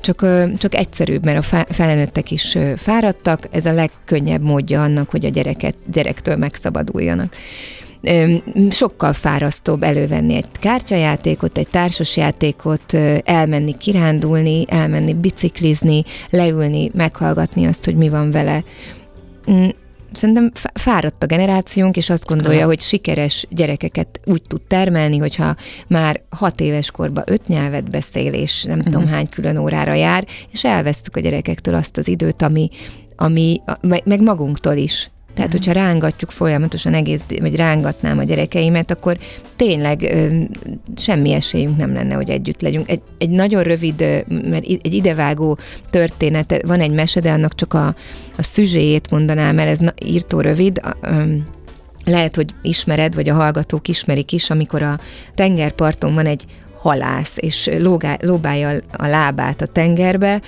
csak, 0.00 0.26
csak 0.58 0.74
egyszerűbb, 0.74 1.24
mert 1.24 1.52
a 1.52 1.66
felnőttek 1.68 2.30
is 2.30 2.58
fáradtak, 2.76 3.48
ez 3.50 3.66
a 3.66 3.72
legkönnyebb 3.72 4.42
módja 4.42 4.82
annak, 4.82 5.10
hogy 5.10 5.24
a 5.24 5.28
gyereket, 5.28 5.74
gyerektől 5.92 6.36
megszabaduljanak 6.36 7.34
sokkal 8.70 9.12
fárasztóbb 9.12 9.82
elővenni 9.82 10.34
egy 10.34 10.46
kártyajátékot, 10.60 11.58
egy 11.58 11.68
társasjátékot, 11.68 12.94
elmenni 13.24 13.76
kirándulni, 13.76 14.64
elmenni 14.68 15.14
biciklizni, 15.14 16.04
leülni, 16.30 16.90
meghallgatni 16.94 17.66
azt, 17.66 17.84
hogy 17.84 17.96
mi 17.96 18.08
van 18.08 18.30
vele. 18.30 18.64
Szerintem 20.12 20.50
fáradt 20.74 21.22
a 21.22 21.26
generációnk, 21.26 21.96
és 21.96 22.10
azt 22.10 22.26
gondolja, 22.26 22.58
Aha. 22.58 22.66
hogy 22.66 22.80
sikeres 22.80 23.46
gyerekeket 23.50 24.20
úgy 24.24 24.42
tud 24.48 24.60
termelni, 24.60 25.18
hogyha 25.18 25.56
már 25.86 26.20
hat 26.30 26.60
éves 26.60 26.90
korban 26.90 27.24
öt 27.26 27.46
nyelvet 27.46 27.90
beszél, 27.90 28.32
és 28.32 28.62
nem 28.62 28.78
uh-huh. 28.78 28.92
tudom 28.92 29.08
hány 29.08 29.28
külön 29.28 29.56
órára 29.56 29.94
jár, 29.94 30.26
és 30.50 30.64
elvesztük 30.64 31.16
a 31.16 31.20
gyerekektől 31.20 31.74
azt 31.74 31.96
az 31.96 32.08
időt, 32.08 32.42
ami, 32.42 32.70
ami 33.16 33.60
meg 34.04 34.20
magunktól 34.20 34.76
is. 34.76 35.10
Tehát, 35.34 35.52
hogyha 35.52 35.72
rángatjuk 35.72 36.30
folyamatosan 36.30 36.94
egész, 36.94 37.22
vagy 37.40 37.56
rángatnám 37.56 38.18
a 38.18 38.22
gyerekeimet, 38.22 38.90
akkor 38.90 39.18
tényleg 39.56 40.02
ö, 40.02 40.40
semmi 40.96 41.32
esélyünk 41.32 41.76
nem 41.76 41.92
lenne, 41.92 42.14
hogy 42.14 42.30
együtt 42.30 42.60
legyünk. 42.60 42.88
Egy, 42.90 43.00
egy 43.18 43.30
nagyon 43.30 43.62
rövid, 43.62 44.24
mert 44.28 44.64
egy 44.64 44.94
idevágó 44.94 45.58
történet, 45.90 46.62
van 46.66 46.80
egy 46.80 46.90
mese, 46.92 47.20
de 47.20 47.30
annak 47.30 47.54
csak 47.54 47.74
a, 47.74 47.86
a 48.36 48.42
szüzséjét 48.42 49.10
mondanám, 49.10 49.54
mert 49.54 49.68
ez 49.68 49.78
na, 49.78 49.92
írtó 50.04 50.40
rövid. 50.40 50.80
Ö, 51.00 51.22
lehet, 52.04 52.36
hogy 52.36 52.54
ismered, 52.62 53.14
vagy 53.14 53.28
a 53.28 53.34
hallgatók 53.34 53.88
ismerik 53.88 54.32
is, 54.32 54.50
amikor 54.50 54.82
a 54.82 54.98
tengerparton 55.34 56.14
van 56.14 56.26
egy 56.26 56.46
halász, 56.78 57.36
és 57.36 57.70
lógá, 57.78 58.16
lóbálja 58.20 58.70
a 58.92 59.06
lábát 59.06 59.60
a 59.60 59.66
tengerbe, 59.66 60.40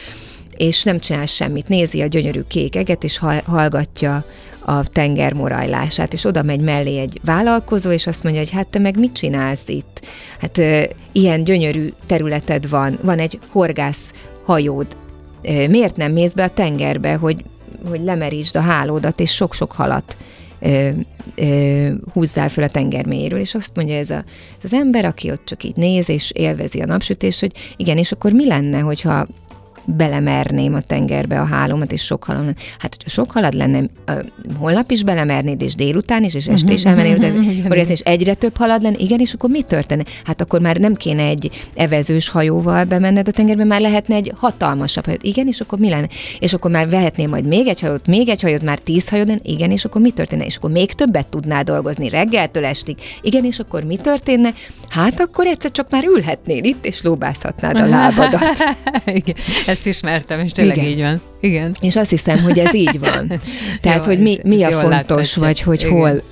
és 0.57 0.83
nem 0.83 0.99
csinál 0.99 1.27
semmit. 1.27 1.69
Nézi 1.69 2.03
a 2.03 2.07
gyönyörű 2.07 2.41
kék 2.49 2.77
eget, 2.77 3.05
és 3.05 3.21
hallgatja 3.45 4.25
a 4.65 4.89
tenger 4.89 5.33
morajlását, 5.33 6.13
és 6.13 6.25
oda 6.25 6.43
megy 6.43 6.61
mellé 6.61 6.99
egy 6.99 7.21
vállalkozó, 7.25 7.91
és 7.91 8.07
azt 8.07 8.23
mondja, 8.23 8.41
hogy 8.41 8.51
hát 8.51 8.67
te 8.67 8.79
meg 8.79 8.99
mit 8.99 9.13
csinálsz 9.13 9.69
itt? 9.69 10.01
Hát 10.39 10.59
ö, 10.59 10.83
ilyen 11.13 11.45
gyönyörű 11.45 11.93
területed 12.07 12.69
van, 12.69 12.99
van 13.03 13.19
egy 13.19 13.39
horgász 13.49 14.13
hajód, 14.45 14.87
ö, 15.43 15.69
miért 15.69 15.97
nem 15.97 16.13
mész 16.13 16.33
be 16.33 16.45
a 16.45 16.51
tengerbe, 16.51 17.15
hogy, 17.15 17.45
hogy 17.89 18.01
lemerítsd 18.05 18.57
a 18.57 18.61
hálódat, 18.61 19.21
és 19.21 19.31
sok-sok 19.31 19.73
halat 19.73 20.17
ö, 20.61 20.89
ö, 21.35 21.89
húzzál 22.13 22.49
fel 22.49 22.65
a 22.65 22.69
tenger 22.69 23.07
mélyéről, 23.07 23.39
és 23.39 23.55
azt 23.55 23.77
mondja 23.77 23.95
ez, 23.95 24.11
a, 24.11 24.25
ez 24.57 24.65
az 24.65 24.73
ember, 24.73 25.05
aki 25.05 25.31
ott 25.31 25.45
csak 25.45 25.65
így 25.65 25.77
néz, 25.77 26.09
és 26.09 26.31
élvezi 26.31 26.81
a 26.81 26.87
napsütést, 26.87 27.41
hogy 27.41 27.53
igen, 27.77 27.99
és 27.99 28.13
akkor 28.13 28.33
mi 28.33 28.47
lenne, 28.47 28.79
hogyha 28.79 29.27
belemerném 29.85 30.75
a 30.75 30.81
tengerbe 30.81 31.41
a 31.41 31.45
hálómat, 31.45 31.93
és 31.93 32.03
sok 32.03 32.29
lenne. 32.29 32.55
Hát, 32.79 32.95
hogyha 32.97 33.09
sok 33.09 33.31
halad 33.31 33.55
lenne, 33.55 33.83
holnap 34.59 34.91
is 34.91 35.03
belemernéd, 35.03 35.63
és 35.63 35.75
délután 35.75 36.25
is, 36.25 36.35
és 36.35 36.47
este 36.47 36.73
is 36.73 36.85
elmennél, 36.85 37.43
akkor 37.65 37.79
ez 37.79 37.91
is 37.91 38.01
egyre 38.01 38.35
több 38.35 38.57
halad 38.57 38.83
lenne, 38.83 38.97
igen, 38.99 39.21
és 39.21 39.33
akkor 39.33 39.51
mi 39.51 39.63
történne? 39.63 40.05
Hát 40.25 40.41
akkor 40.41 40.61
már 40.61 40.77
nem 40.77 40.95
kéne 40.95 41.23
egy 41.23 41.51
evezős 41.75 42.29
hajóval 42.29 42.85
bemenned 42.85 43.29
a 43.29 43.33
tengerbe, 43.33 43.65
már 43.65 43.81
lehetne 43.81 44.15
egy 44.15 44.33
hatalmasabb 44.37 45.05
hajó. 45.05 45.17
Igen, 45.21 45.47
és 45.47 45.61
akkor 45.61 45.79
mi 45.79 45.89
lenne? 45.89 46.09
És 46.39 46.53
akkor 46.53 46.71
már 46.71 46.89
vehetnél 46.89 47.29
majd 47.29 47.47
még 47.47 47.67
egy 47.67 47.81
hajót, 47.81 48.07
még 48.07 48.29
egy 48.29 48.41
hajót, 48.41 48.63
már 48.63 48.79
tíz 48.79 49.09
hajót 49.09 49.27
lenne, 49.27 49.41
igen, 49.43 49.71
és 49.71 49.85
akkor 49.85 50.01
mi 50.01 50.11
történne? 50.11 50.45
És 50.45 50.57
akkor 50.57 50.71
még 50.71 50.93
többet 50.93 51.27
tudnál 51.27 51.63
dolgozni 51.63 52.09
reggeltől 52.09 52.65
estig. 52.65 52.97
Igen, 53.23 53.45
és 53.45 53.59
akkor 53.59 53.83
mi 53.83 53.97
történne? 53.97 54.51
Hát 54.89 55.21
akkor 55.21 55.47
egyszer 55.47 55.71
csak 55.71 55.91
már 55.91 56.05
ülhetnél 56.05 56.65
itt, 56.65 56.85
és 56.85 57.03
lóbázhatnád 57.03 57.77
a 57.77 57.87
lábadat. 57.97 58.43
Igen, 59.07 59.37
ezt 59.75 59.87
ismertem, 59.87 60.41
és 60.41 60.53
tényleg 60.53 60.77
Igen. 60.77 60.89
így 60.89 61.01
van. 61.01 61.21
Igen. 61.41 61.77
És 61.81 61.97
azt 61.97 62.11
hiszem, 62.11 62.43
hogy 62.43 62.59
ez 62.59 62.75
így 62.75 62.99
van. 62.99 63.33
Tehát, 63.81 63.99
jó, 63.99 64.05
hogy 64.05 64.21
mi, 64.21 64.39
mi 64.43 64.63
a 64.63 64.81
fontos, 64.81 65.37
vagy 65.37 65.61
hogy 65.61 65.81
Igen. 65.81 65.93
hol 65.93 66.23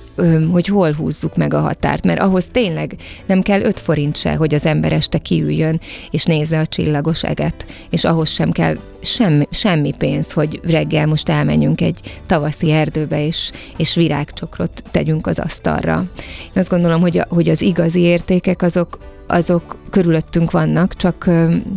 hogy 0.51 0.67
hol 0.67 0.91
húzzuk 0.91 1.35
meg 1.35 1.53
a 1.53 1.59
határt, 1.59 2.05
mert 2.05 2.19
ahhoz 2.19 2.47
tényleg 2.51 2.95
nem 3.25 3.41
kell 3.41 3.61
öt 3.61 3.79
forint 3.79 4.17
se, 4.17 4.35
hogy 4.35 4.53
az 4.53 4.65
ember 4.65 4.91
este 4.91 5.17
kiüljön 5.17 5.81
és 6.11 6.23
nézze 6.23 6.59
a 6.59 6.65
csillagos 6.65 7.23
eget, 7.23 7.65
és 7.89 8.03
ahhoz 8.03 8.29
sem 8.29 8.51
kell 8.51 8.75
semmi, 9.01 9.47
semmi 9.51 9.93
pénz, 9.97 10.31
hogy 10.31 10.59
reggel 10.63 11.05
most 11.05 11.29
elmenjünk 11.29 11.81
egy 11.81 12.21
tavaszi 12.25 12.71
erdőbe, 12.71 13.25
és, 13.25 13.51
és 13.77 13.95
virágcsokrot 13.95 14.83
tegyünk 14.91 15.27
az 15.27 15.39
asztalra. 15.39 16.03
Én 16.43 16.51
azt 16.53 16.69
gondolom, 16.69 17.01
hogy, 17.01 17.17
a, 17.17 17.25
hogy 17.29 17.49
az 17.49 17.61
igazi 17.61 17.99
értékek 17.99 18.61
azok, 18.61 18.97
azok 19.27 19.77
körülöttünk 19.89 20.51
vannak, 20.51 20.95
csak, 20.95 21.29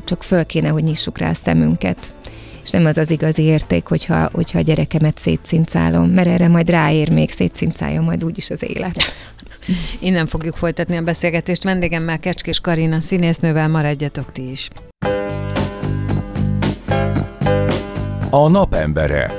csak 0.04 0.22
föl 0.22 0.44
kéne, 0.44 0.68
hogy 0.68 0.82
nyissuk 0.82 1.18
rá 1.18 1.30
a 1.30 1.34
szemünket 1.34 2.15
és 2.66 2.72
nem 2.72 2.84
az 2.84 2.98
az 2.98 3.10
igazi 3.10 3.42
érték, 3.42 3.86
hogyha, 3.86 4.28
hogyha 4.32 4.58
a 4.58 4.62
gyerekemet 4.62 5.18
szétszincálom, 5.18 6.10
mert 6.10 6.28
erre 6.28 6.48
majd 6.48 6.70
ráér 6.70 7.12
még, 7.12 7.30
szétszincáljon 7.30 8.04
majd 8.04 8.24
úgyis 8.24 8.50
az 8.50 8.62
élet. 8.62 9.02
Innen 10.00 10.26
fogjuk 10.26 10.56
folytatni 10.56 10.96
a 10.96 11.02
beszélgetést. 11.02 11.62
Vendégemmel 11.62 12.18
Kecskés 12.18 12.60
Karina 12.60 13.00
színésznővel 13.00 13.68
maradjatok 13.68 14.32
ti 14.32 14.50
is. 14.50 14.68
A 18.30 18.48
napembere. 18.48 19.30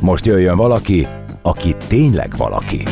Most 0.00 0.26
jöjjön 0.26 0.56
valaki, 0.56 1.06
aki 1.42 1.74
tényleg 1.88 2.36
valaki. 2.36 2.82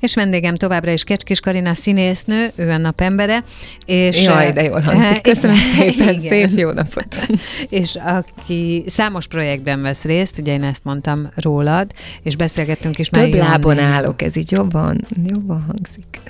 És 0.00 0.14
vendégem 0.14 0.54
továbbra 0.54 0.92
is 0.92 1.04
Kecskés 1.04 1.40
Karina 1.40 1.74
színésznő, 1.74 2.52
ő 2.56 2.70
a 2.70 2.76
napembere. 2.76 3.44
És, 3.84 4.22
Jaj, 4.22 4.52
de 4.52 4.62
jól 4.62 4.80
hangzik. 4.80 5.20
Köszönöm 5.30 5.56
szépen, 5.56 6.18
igen. 6.18 6.48
szép 6.48 6.58
jó 6.58 6.70
napot. 6.70 7.26
és 7.68 7.94
aki 8.04 8.84
számos 8.86 9.26
projektben 9.26 9.82
vesz 9.82 10.04
részt, 10.04 10.38
ugye 10.38 10.52
én 10.52 10.62
ezt 10.62 10.84
mondtam 10.84 11.30
rólad, 11.34 11.90
és 12.22 12.36
beszélgettünk 12.36 12.98
is 12.98 13.08
Több 13.08 13.34
lábon 13.34 13.78
állok, 13.78 14.22
ez 14.22 14.36
így 14.36 14.50
jobban, 14.50 15.06
jobban 15.26 15.64
hangzik. 15.66 16.20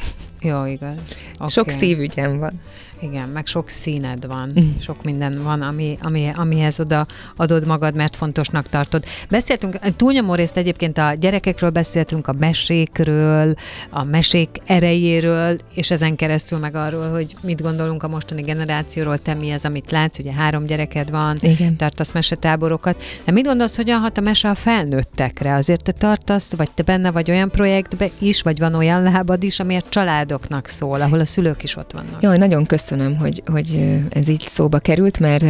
Jó, 0.42 0.64
igaz. 0.64 1.20
Okay. 1.35 1.48
Sok 1.48 1.70
szívügyem 1.70 2.38
van. 2.38 2.61
Igen, 3.02 3.28
meg 3.28 3.46
sok 3.46 3.68
színed 3.68 4.26
van, 4.26 4.52
mm. 4.60 4.68
sok 4.80 5.04
minden 5.04 5.42
van, 5.42 5.62
ami, 5.62 5.98
ami, 6.02 6.30
amihez 6.34 6.80
oda 6.80 7.06
adod 7.36 7.66
magad, 7.66 7.94
mert 7.94 8.16
fontosnak 8.16 8.68
tartod. 8.68 9.04
Beszéltünk, 9.28 9.78
túlnyomó 9.96 10.34
részt 10.34 10.56
egyébként 10.56 10.98
a 10.98 11.14
gyerekekről 11.20 11.70
beszéltünk, 11.70 12.26
a 12.26 12.34
mesékről, 12.38 13.54
a 13.90 14.04
mesék 14.04 14.48
erejéről, 14.64 15.58
és 15.74 15.90
ezen 15.90 16.16
keresztül 16.16 16.58
meg 16.58 16.74
arról, 16.74 17.10
hogy 17.10 17.34
mit 17.42 17.62
gondolunk 17.62 18.02
a 18.02 18.08
mostani 18.08 18.42
generációról, 18.42 19.18
te 19.18 19.34
mi 19.34 19.50
az, 19.50 19.64
amit 19.64 19.90
látsz, 19.90 20.18
ugye 20.18 20.32
három 20.32 20.66
gyereked 20.66 21.10
van, 21.10 21.38
Igen. 21.40 21.76
tartasz 21.76 22.12
mesetáborokat, 22.12 23.02
de 23.24 23.32
mit 23.32 23.44
gondolsz, 23.44 23.76
hogyan 23.76 24.00
hat 24.00 24.18
a 24.18 24.20
mese 24.20 24.48
a 24.48 24.54
felnőttekre? 24.54 25.54
Azért 25.54 25.82
te 25.82 25.92
tartasz, 25.92 26.54
vagy 26.56 26.70
te 26.70 26.82
benne 26.82 27.10
vagy 27.10 27.30
olyan 27.30 27.50
projektbe 27.50 28.10
is, 28.18 28.42
vagy 28.42 28.58
van 28.58 28.74
olyan 28.74 29.02
lábad 29.02 29.42
is, 29.42 29.60
ami 29.60 29.76
a 29.76 29.82
családoknak 29.88 30.66
szól, 30.66 31.00
ahol 31.00 31.20
a 31.20 31.24
szülők 31.24 31.62
is 31.62 31.76
ott 31.76 31.92
vannak? 31.92 32.22
Jaj, 32.22 32.38
nagyon 32.38 32.64
köszönöm 32.64 32.89
köszönöm, 32.90 33.16
hogy, 33.16 33.42
hogy 33.46 33.98
ez 34.09 34.29
így 34.29 34.46
szóba 34.46 34.79
került, 34.79 35.18
mert 35.18 35.44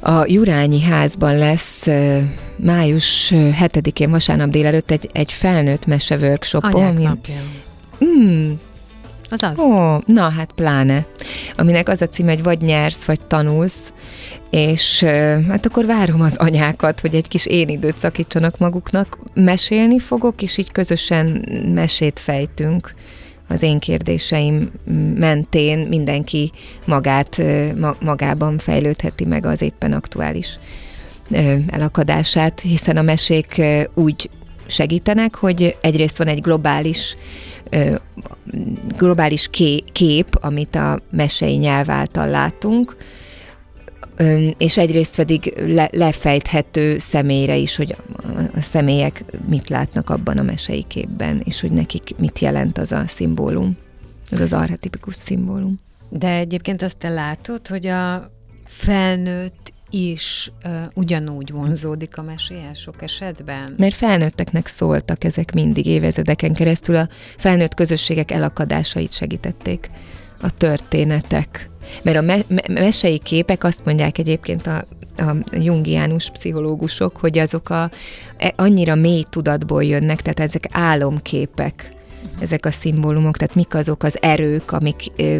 a 0.00 0.24
Jurányi 0.26 0.80
házban 0.80 1.38
lesz 1.38 1.86
május 2.56 3.32
7-én 3.34 4.10
vasárnap 4.10 4.48
délelőtt 4.48 4.90
egy, 4.90 5.08
egy 5.12 5.32
felnőtt 5.32 5.86
mese 5.86 6.16
workshopom. 6.16 6.84
Anyák 6.84 6.98
napja. 6.98 7.40
Mm, 8.04 8.50
az 9.30 9.42
az. 9.42 9.58
Ó, 9.58 9.98
na 10.06 10.28
hát 10.28 10.52
pláne. 10.52 11.06
Aminek 11.56 11.88
az 11.88 12.02
a 12.02 12.06
cím, 12.06 12.26
hogy 12.26 12.42
vagy 12.42 12.60
nyersz, 12.60 13.04
vagy 13.04 13.20
tanulsz, 13.20 13.92
és 14.50 15.02
hát 15.48 15.66
akkor 15.66 15.86
várom 15.86 16.20
az 16.20 16.36
anyákat, 16.36 17.00
hogy 17.00 17.14
egy 17.14 17.28
kis 17.28 17.46
én 17.46 17.68
időt 17.68 17.98
szakítsanak 17.98 18.58
maguknak. 18.58 19.18
Mesélni 19.34 19.98
fogok, 19.98 20.42
és 20.42 20.56
így 20.56 20.72
közösen 20.72 21.48
mesét 21.74 22.18
fejtünk 22.18 22.94
az 23.52 23.62
én 23.62 23.78
kérdéseim 23.78 24.70
mentén 25.16 25.78
mindenki 25.78 26.50
magát, 26.84 27.42
magában 28.00 28.58
fejlődheti 28.58 29.24
meg 29.24 29.46
az 29.46 29.62
éppen 29.62 29.92
aktuális 29.92 30.58
elakadását, 31.66 32.60
hiszen 32.60 32.96
a 32.96 33.02
mesék 33.02 33.62
úgy 33.94 34.30
segítenek, 34.66 35.34
hogy 35.34 35.76
egyrészt 35.80 36.18
van 36.18 36.26
egy 36.26 36.40
globális 36.40 37.16
globális 38.96 39.50
kép, 39.92 40.38
amit 40.40 40.74
a 40.74 40.98
mesei 41.10 41.56
nyelv 41.56 41.90
által 41.90 42.28
látunk, 42.28 42.96
és 44.58 44.78
egyrészt 44.78 45.16
pedig 45.16 45.54
le, 45.66 45.88
lefejthető 45.92 46.98
személyre 46.98 47.56
is, 47.56 47.76
hogy 47.76 47.96
a 48.54 48.60
személyek 48.60 49.24
mit 49.48 49.68
látnak 49.68 50.10
abban 50.10 50.38
a 50.38 50.42
mesei 50.42 50.84
képben, 50.88 51.42
és 51.44 51.60
hogy 51.60 51.70
nekik 51.70 52.10
mit 52.18 52.38
jelent 52.38 52.78
az 52.78 52.92
a 52.92 53.04
szimbólum, 53.06 53.76
az 54.30 54.40
az 54.40 54.52
archetipikus 54.52 55.14
szimbólum. 55.14 55.78
De 56.08 56.34
egyébként 56.34 56.82
azt 56.82 56.96
te 56.96 57.08
látod, 57.08 57.68
hogy 57.68 57.86
a 57.86 58.30
felnőtt 58.64 59.72
is 59.90 60.52
uh, 60.64 60.72
ugyanúgy 60.94 61.50
vonzódik 61.50 62.16
a 62.16 62.22
meséhez 62.22 62.78
sok 62.78 63.02
esetben? 63.02 63.74
Mert 63.76 63.94
felnőtteknek 63.94 64.66
szóltak 64.66 65.24
ezek 65.24 65.52
mindig 65.52 65.86
évezredeken 65.86 66.52
keresztül, 66.52 66.96
a 66.96 67.08
felnőtt 67.36 67.74
közösségek 67.74 68.30
elakadásait 68.30 69.12
segítették 69.12 69.90
a 70.40 70.56
történetek. 70.56 71.70
Mert 72.02 72.16
a 72.16 72.20
me- 72.20 72.48
me- 72.48 72.68
mesei 72.68 73.18
képek 73.18 73.64
azt 73.64 73.84
mondják 73.84 74.18
egyébként 74.18 74.66
a, 74.66 74.84
a 75.16 75.36
jungiánus 75.52 76.30
pszichológusok, 76.30 77.16
hogy 77.16 77.38
azok 77.38 77.70
a, 77.70 77.90
e, 78.36 78.52
annyira 78.56 78.94
mély 78.94 79.24
tudatból 79.30 79.84
jönnek, 79.84 80.22
tehát 80.22 80.40
ezek 80.40 80.66
álomképek. 80.70 81.90
Ezek 82.40 82.66
a 82.66 82.70
szimbólumok, 82.70 83.36
tehát 83.36 83.54
mik 83.54 83.74
azok 83.74 84.02
az 84.02 84.18
erők, 84.20 84.72
amik 84.72 85.02
ö, 85.16 85.38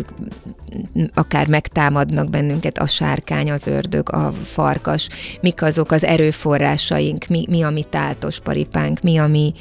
akár 1.14 1.48
megtámadnak 1.48 2.31
bennünket, 2.31 2.78
a 2.78 2.87
sárkány, 2.87 3.50
az 3.50 3.66
ördög, 3.66 4.12
a 4.12 4.33
farkas, 4.44 5.09
mik 5.40 5.62
azok 5.62 5.90
az 5.90 6.05
erőforrásaink, 6.05 7.26
mi, 7.26 7.46
mi 7.48 7.62
a 7.62 7.70
mi 7.70 7.85
táltos 7.90 8.40
paripánk, 8.40 9.00
mi 9.00 9.16
a 9.16 9.26
mi 9.26 9.52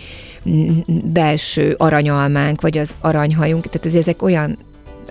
belső 1.03 1.75
aranyalmánk, 1.77 2.61
vagy 2.61 2.77
az 2.77 2.93
aranyhajunk, 2.99 3.69
tehát 3.69 3.97
ezek 3.97 4.21
olyan 4.21 4.57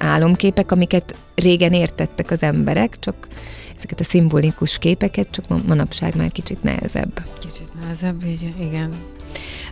álomképek, 0.03 0.73
amiket 0.73 1.15
régen 1.35 1.73
értettek 1.73 2.31
az 2.31 2.43
emberek, 2.43 2.99
csak 2.99 3.29
ezeket 3.77 4.01
a 4.01 4.05
szimbolikus 4.05 4.79
képeket, 4.79 5.31
csak 5.31 5.67
manapság 5.67 6.17
már 6.17 6.33
kicsit 6.33 6.63
nehezebb. 6.63 7.23
Kicsit 7.41 7.81
nehezebb, 7.81 8.23
igen. 8.61 8.93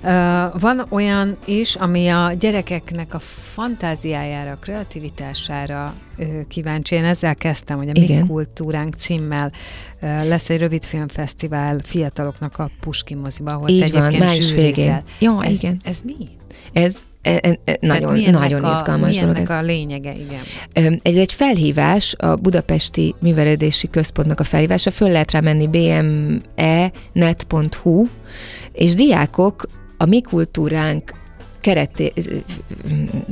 Uh, 0.03 0.61
van 0.61 0.87
olyan 0.91 1.37
is, 1.45 1.75
ami 1.75 2.09
a 2.09 2.33
gyerekeknek 2.33 3.14
a 3.14 3.19
fantáziájára, 3.53 4.51
a 4.51 4.57
kreativitására 4.57 5.95
uh, 6.19 6.27
kíváncsi. 6.49 6.95
Én 6.95 7.05
ezzel 7.05 7.35
kezdtem, 7.35 7.77
hogy 7.77 7.88
a 7.88 7.93
Igen. 7.95 8.21
Mi 8.21 8.27
Kultúránk 8.27 8.95
címmel 8.95 9.53
uh, 10.01 10.29
lesz 10.29 10.49
egy 10.49 10.59
rövidfilmfesztivál 10.59 11.79
fiataloknak 11.83 12.59
a 12.59 12.71
Puski 12.81 13.14
moziba, 13.14 13.51
ahol 13.51 13.69
Így 13.69 13.93
van, 13.93 14.14
május 14.14 14.53
végén. 14.53 15.03
Ja, 15.19 15.45
ez, 15.45 15.62
igen. 15.62 15.81
Ez 15.85 16.01
mi? 16.05 16.29
Ez 16.73 17.05
e, 17.23 17.31
e, 17.42 17.59
e, 17.64 17.77
nagyon, 17.81 18.18
nagyon 18.31 18.64
a, 18.64 18.73
izgalmas 18.73 19.16
dolog. 19.16 19.37
Ez. 19.37 19.51
a 19.51 19.62
lényege, 19.62 20.12
igen? 20.12 21.01
Ez 21.03 21.14
egy 21.14 21.33
felhívás, 21.33 22.14
a 22.18 22.37
Budapesti 22.37 23.14
Művelődési 23.21 23.88
Központnak 23.90 24.40
a 24.40 24.44
felhívása, 24.44 24.90
föl 24.90 25.11
lehet 25.11 25.33
rá 25.33 25.40
menni 25.40 25.66
bme.net.hu, 25.66 26.47
és 28.73 28.94
diákok 28.94 29.68
a 29.97 30.05
mi 30.05 30.21
kultúránk 30.21 31.12
kereté, 31.61 32.12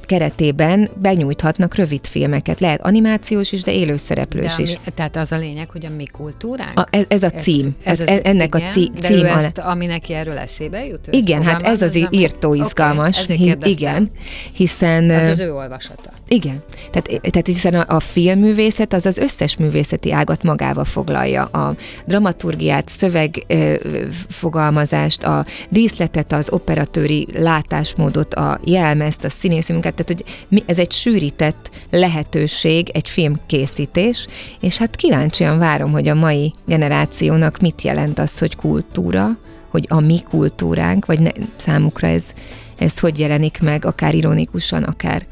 keretében 0.00 0.88
benyújthatnak 1.02 1.74
rövid 1.74 2.06
filmeket. 2.06 2.60
Lehet 2.60 2.84
animációs 2.84 3.52
is, 3.52 3.62
de 3.62 3.72
élőszereplős 3.72 4.54
de 4.56 4.62
is. 4.62 4.70
Mi, 4.70 4.76
tehát 4.94 5.16
az 5.16 5.32
a 5.32 5.38
lényeg, 5.38 5.70
hogy 5.70 5.86
a 5.86 5.90
mi 5.96 6.06
kultúránk? 6.06 6.78
A, 6.78 6.86
ez, 6.90 7.04
ez 7.08 7.22
a 7.22 7.30
cím. 7.30 7.76
Ez, 7.82 8.00
ez, 8.00 8.08
ez 8.08 8.20
ennek 8.22 8.54
igen, 8.54 8.68
a 8.68 8.70
cí, 8.70 8.90
de 9.00 9.08
cím. 9.08 9.16
ő 9.16 9.20
alá- 9.20 9.44
ezt, 9.44 9.58
ami 9.58 9.86
neki 9.86 10.14
erről 10.14 10.38
eszébe 10.38 10.86
jut? 10.86 11.08
Igen, 11.10 11.42
hát 11.42 11.62
ez 11.62 11.82
az 11.82 11.92
fogalmazza? 11.92 12.20
írtó 12.20 12.54
izgalmas. 12.54 13.18
ezért 13.18 13.38
Hi- 13.38 13.56
igen, 13.62 14.10
hiszen... 14.52 15.10
Az 15.10 15.24
az 15.24 15.40
ő 15.40 15.54
olvasata. 15.54 16.10
Igen. 16.28 16.62
Tehát, 16.90 17.20
tehát 17.20 17.46
hiszen 17.46 17.74
a, 17.74 17.84
a 17.94 18.00
filmművészet 18.00 18.92
az 18.92 19.06
az 19.06 19.18
összes 19.18 19.56
művészeti 19.56 20.12
ágat 20.12 20.42
magába 20.42 20.84
foglalja. 20.84 21.44
A 21.44 21.74
dramaturgiát, 22.06 22.88
szövegfogalmazást, 22.88 25.24
a 25.24 25.44
díszletet, 25.68 26.32
az 26.32 26.50
operatőri 26.50 27.26
látásmódot, 27.38 28.15
a 28.24 28.59
jelmezt, 28.64 29.24
a 29.24 29.31
színészi 29.31 29.72
munkát, 29.72 29.94
tehát 29.94 30.24
hogy 30.48 30.62
ez 30.66 30.79
egy 30.79 30.92
sűrített 30.92 31.70
lehetőség, 31.90 32.88
egy 32.88 33.09
filmkészítés, 33.09 34.26
és 34.61 34.79
hát 34.79 34.96
kíváncsian 34.96 35.59
várom, 35.59 35.92
hogy 35.92 36.09
a 36.09 36.14
mai 36.14 36.52
generációnak 36.66 37.59
mit 37.59 37.83
jelent 37.83 38.18
az, 38.18 38.38
hogy 38.38 38.57
kultúra, 38.57 39.38
hogy 39.68 39.87
a 39.88 40.00
mi 40.00 40.20
kultúránk, 40.31 41.07
vagy 41.07 41.20
ne, 41.20 41.31
számukra 41.57 42.09
ez, 42.09 42.33
ez 42.76 42.98
hogy 42.98 43.18
jelenik 43.18 43.61
meg, 43.61 43.85
akár 43.85 44.14
ironikusan, 44.14 44.83
akár 44.83 45.26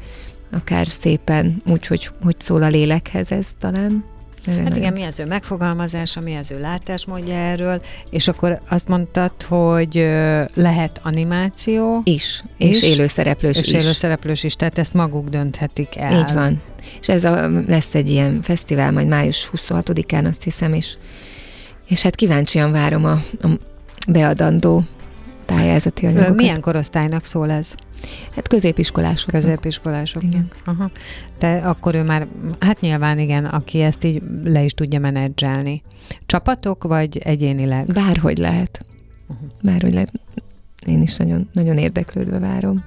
akár 0.51 0.87
szépen, 0.87 1.61
úgy, 1.65 1.87
hogy, 1.87 2.09
hogy 2.23 2.35
szól 2.39 2.63
a 2.63 2.67
lélekhez 2.67 3.31
ez 3.31 3.47
talán. 3.59 4.14
Erre 4.47 4.61
Hát 4.61 4.75
igen, 4.75 4.93
mi 4.93 5.03
az 5.03 5.19
ő 5.19 5.25
megfogalmazása, 5.25 6.19
mi 6.21 6.35
az 6.35 6.51
ő 6.51 6.59
látásmódja 6.59 7.33
erről, 7.33 7.81
és 8.09 8.27
akkor 8.27 8.59
azt 8.69 8.87
mondtad, 8.87 9.31
hogy 9.47 9.95
lehet 10.53 10.99
animáció, 11.03 12.01
Is, 12.03 12.43
és, 12.57 12.81
És- 12.81 12.83
élőszereplős 12.83 13.57
és 13.57 13.67
is. 13.67 13.73
élőszereplős 13.73 14.43
is, 14.43 14.55
tehát 14.55 14.77
ezt 14.77 14.93
maguk 14.93 15.29
dönthetik 15.29 15.95
el. 15.97 16.19
Így 16.19 16.33
van. 16.33 16.61
És 17.01 17.09
ez 17.09 17.23
a, 17.23 17.49
lesz 17.67 17.95
egy 17.95 18.09
ilyen 18.09 18.41
fesztivál 18.41 18.91
majd 18.91 19.07
május 19.07 19.49
26-án, 19.55 20.25
azt 20.27 20.43
hiszem, 20.43 20.73
és, 20.73 20.97
és 21.87 22.01
hát 22.01 22.15
kíváncsian 22.15 22.71
várom 22.71 23.05
a, 23.05 23.11
a 23.41 23.47
beadandó 24.07 24.83
pályázati 25.45 26.05
anyagokat. 26.05 26.35
Milyen 26.35 26.61
korosztálynak 26.61 27.25
szól 27.25 27.51
ez? 27.51 27.75
Hát 28.35 28.47
középiskolások. 28.47 29.29
Középiskolások. 29.29 30.23
Igen. 30.23 30.47
Aha. 30.65 30.89
Te 31.37 31.57
akkor 31.57 31.95
ő 31.95 32.03
már, 32.03 32.27
hát 32.59 32.79
nyilván 32.79 33.19
igen, 33.19 33.45
aki 33.45 33.81
ezt 33.81 34.03
így 34.03 34.21
le 34.43 34.63
is 34.63 34.73
tudja 34.73 34.99
menedzselni. 34.99 35.83
Csapatok, 36.25 36.83
vagy 36.83 37.17
egyénileg? 37.17 37.85
Bárhogy 37.85 38.37
lehet. 38.37 38.85
Bárhogy 39.61 39.93
lehet. 39.93 40.11
Én 40.85 41.01
is 41.01 41.15
nagyon, 41.15 41.49
nagyon 41.53 41.77
érdeklődve 41.77 42.39
várom. 42.39 42.83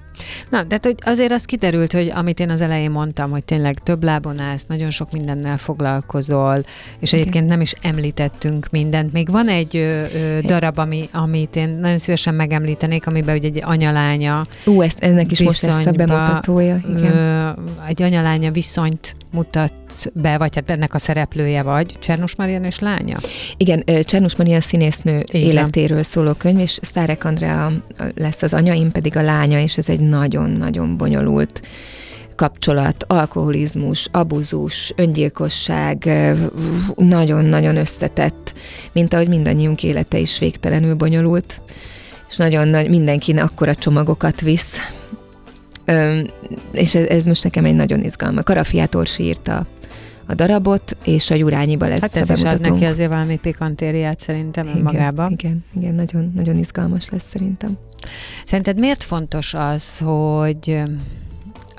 Na, 0.50 0.62
de 0.62 0.74
hát, 0.74 0.84
hogy 0.84 0.96
azért 1.00 1.32
az 1.32 1.44
kiderült, 1.44 1.92
hogy 1.92 2.12
amit 2.14 2.40
én 2.40 2.50
az 2.50 2.60
elején 2.60 2.90
mondtam, 2.90 3.30
hogy 3.30 3.44
tényleg 3.44 3.78
több 3.78 4.02
lábon 4.02 4.38
állsz, 4.38 4.66
nagyon 4.66 4.90
sok 4.90 5.12
mindennel 5.12 5.58
foglalkozol, 5.58 6.62
és 6.98 7.12
Igen. 7.12 7.20
egyébként 7.20 7.48
nem 7.48 7.60
is 7.60 7.74
említettünk 7.80 8.68
mindent. 8.70 9.12
Még 9.12 9.30
van 9.30 9.48
egy 9.48 9.76
ö, 9.76 10.04
ö, 10.14 10.38
darab, 10.40 10.78
ami, 10.78 11.08
amit 11.12 11.56
én 11.56 11.68
nagyon 11.68 11.98
szívesen 11.98 12.34
megemlítenék, 12.34 13.06
amiben 13.06 13.36
ugye 13.36 13.48
egy 13.48 13.62
anyalánya, 13.64 14.46
Ú, 14.64 14.82
ezt, 14.82 14.98
ennek 14.98 15.30
is 15.30 15.42
most 15.42 15.62
lesz 15.62 15.86
a 15.86 15.92
bemutatója. 15.92 16.80
Igen. 16.88 17.16
ö, 17.16 17.50
egy 17.88 18.02
anyalánya 18.02 18.50
viszonyt 18.50 19.16
mutatsz 20.04 20.22
be, 20.22 20.38
vagy 20.38 20.54
hát 20.54 20.70
ennek 20.70 20.94
a 20.94 20.98
szereplője 20.98 21.62
vagy, 21.62 21.96
Csernus 21.98 22.36
Marian 22.36 22.64
és 22.64 22.78
lánya? 22.78 23.18
Igen, 23.56 23.84
Csernus 24.02 24.36
Maria 24.36 24.60
színésznő 24.60 25.12
van. 25.12 25.40
életéről 25.40 26.02
szóló 26.02 26.32
könyv, 26.32 26.58
és 26.58 26.78
Sztárek 26.82 27.24
Andrea 27.24 27.70
lesz 28.14 28.42
az 28.42 28.54
anya, 28.54 28.74
én 28.74 28.92
pedig 28.92 29.16
a 29.16 29.22
lánya, 29.22 29.60
és 29.60 29.78
ez 29.78 29.88
egy 29.88 30.00
nagyon-nagyon 30.00 30.96
bonyolult 30.96 31.62
kapcsolat, 32.34 33.04
alkoholizmus, 33.06 34.08
abuzus, 34.10 34.92
öngyilkosság, 34.96 36.08
nagyon-nagyon 36.96 37.76
összetett, 37.76 38.52
mint 38.92 39.12
ahogy 39.12 39.28
mindannyiunk 39.28 39.82
élete 39.82 40.18
is 40.18 40.38
végtelenül 40.38 40.94
bonyolult, 40.94 41.60
és 42.30 42.36
nagyon 42.36 42.68
nagy, 42.68 42.88
mindenki 42.88 43.32
akkora 43.32 43.74
csomagokat 43.74 44.40
visz. 44.40 44.74
Ö, 45.84 46.20
és 46.72 46.94
ez, 46.94 47.04
ez 47.06 47.24
most 47.24 47.44
nekem 47.44 47.64
egy 47.64 47.74
nagyon 47.74 48.04
izgalma. 48.04 48.42
Karafiát 48.42 48.94
Orsi 48.94 49.22
írta 49.22 49.66
a 50.28 50.34
darabot, 50.34 50.96
és 51.04 51.30
a 51.30 51.34
Jurányiba 51.34 51.88
lesz 51.88 52.00
Hát 52.00 52.16
ez 52.16 52.30
is 52.30 52.44
ad 52.44 52.60
neki 52.60 52.84
azért 52.84 53.08
valami 53.08 53.38
pikantériát 53.38 54.20
szerintem 54.20 54.66
Igen, 54.66 54.82
magába. 54.82 55.28
Igen, 55.30 55.64
igen 55.76 55.94
nagyon, 55.94 56.32
nagyon 56.34 56.56
izgalmas 56.56 57.08
lesz 57.08 57.28
szerintem. 57.28 57.78
Szerinted 58.44 58.78
miért 58.78 59.02
fontos 59.02 59.54
az, 59.54 59.98
hogy 59.98 60.82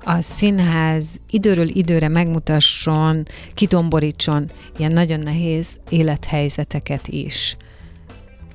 a 0.03 0.21
színház 0.21 1.19
időről 1.29 1.67
időre 1.67 2.07
megmutasson, 2.07 3.25
kidomborítson 3.53 4.49
ilyen 4.77 4.91
nagyon 4.91 5.19
nehéz 5.19 5.79
élethelyzeteket 5.89 7.07
is? 7.07 7.57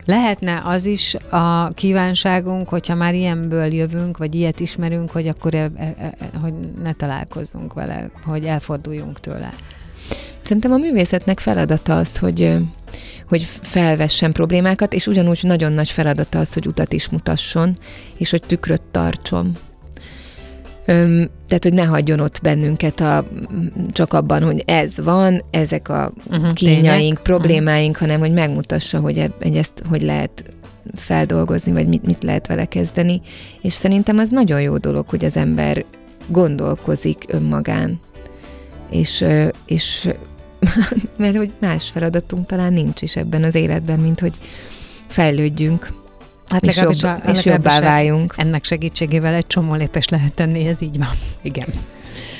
Lehetne 0.04 0.62
az 0.64 0.87
is 0.87 1.14
a 1.14 1.70
kívánságunk, 1.74 2.68
hogyha 2.68 2.94
már 2.94 3.14
ilyenből 3.14 3.74
jövünk, 3.74 4.16
vagy 4.16 4.35
ilyet 4.35 4.61
ismerünk, 4.61 5.11
hogy 5.11 5.28
akkor 5.28 5.54
e, 5.54 5.70
e, 5.76 5.94
e, 5.98 6.14
hogy 6.40 6.52
ne 6.83 6.92
találkozzunk 6.92 7.72
vele, 7.72 8.11
hogy 8.24 8.44
elforduljunk 8.44 9.20
tőle. 9.20 9.54
Szerintem 10.44 10.72
a 10.72 10.76
művészetnek 10.76 11.40
feladata 11.40 11.96
az, 11.96 12.18
hogy, 12.18 12.57
hogy 13.28 13.44
felvessen 13.62 14.33
problémákat, 14.33 14.92
és 14.92 15.07
ugyanúgy 15.07 15.40
nagyon 15.42 15.72
nagy 15.72 15.90
feladata 15.90 16.38
az, 16.38 16.52
hogy 16.52 16.66
utat 16.66 16.92
is 16.92 17.09
mutasson, 17.09 17.76
és 18.16 18.30
hogy 18.30 18.42
tükröt 18.42 18.83
tartson. 18.90 19.52
Öm, 20.87 21.30
tehát, 21.48 21.62
hogy 21.62 21.72
ne 21.72 21.85
hagyjon 21.85 22.20
ott 22.20 22.38
bennünket 22.42 23.00
a, 23.00 23.26
csak 23.92 24.12
abban, 24.12 24.42
hogy 24.42 24.62
ez 24.66 24.96
van, 24.96 25.42
ezek 25.50 25.88
a 25.88 26.12
Uh-huh, 26.30 26.52
kínjaink, 26.52 27.18
problémáink, 27.22 27.96
hanem 27.96 28.20
hogy 28.20 28.33
megmutassa, 28.33 28.98
hogy, 28.98 29.18
eb- 29.18 29.42
hogy 29.42 29.57
ezt 29.57 29.83
hogy 29.88 30.02
lehet 30.02 30.44
feldolgozni, 30.94 31.72
vagy 31.72 31.87
mit, 31.87 32.07
mit 32.07 32.22
lehet 32.22 32.46
vele 32.46 32.64
kezdeni. 32.64 33.20
És 33.61 33.72
szerintem 33.72 34.18
az 34.18 34.30
nagyon 34.30 34.61
jó 34.61 34.76
dolog, 34.76 35.09
hogy 35.09 35.24
az 35.24 35.37
ember 35.37 35.85
gondolkozik 36.26 37.24
önmagán. 37.28 38.00
És, 38.90 39.24
és 39.66 40.09
mert 41.16 41.37
hogy 41.37 41.53
más 41.61 41.90
feladatunk 41.90 42.46
talán 42.46 42.72
nincs 42.72 43.03
is 43.03 43.16
ebben 43.16 43.44
az 43.44 43.55
életben, 43.55 43.98
mint 43.98 44.20
hogy 44.20 44.35
fejlődjünk, 45.09 45.92
Hát 46.48 46.66
és, 46.66 46.77
jobb, 46.77 46.87
a- 46.87 46.90
és 46.90 47.00
jobbá 47.03 47.33
legalábbis 47.33 47.72
a- 47.77 47.81
váljunk. 47.81 48.35
Ennek 48.37 48.64
segítségével 48.64 49.35
egy 49.35 49.46
csomó 49.46 49.74
lépést 49.74 50.11
lehet 50.11 50.35
tenni, 50.35 50.66
ez 50.66 50.83
így 50.83 50.98
van. 50.98 51.09
Igen. 51.42 51.68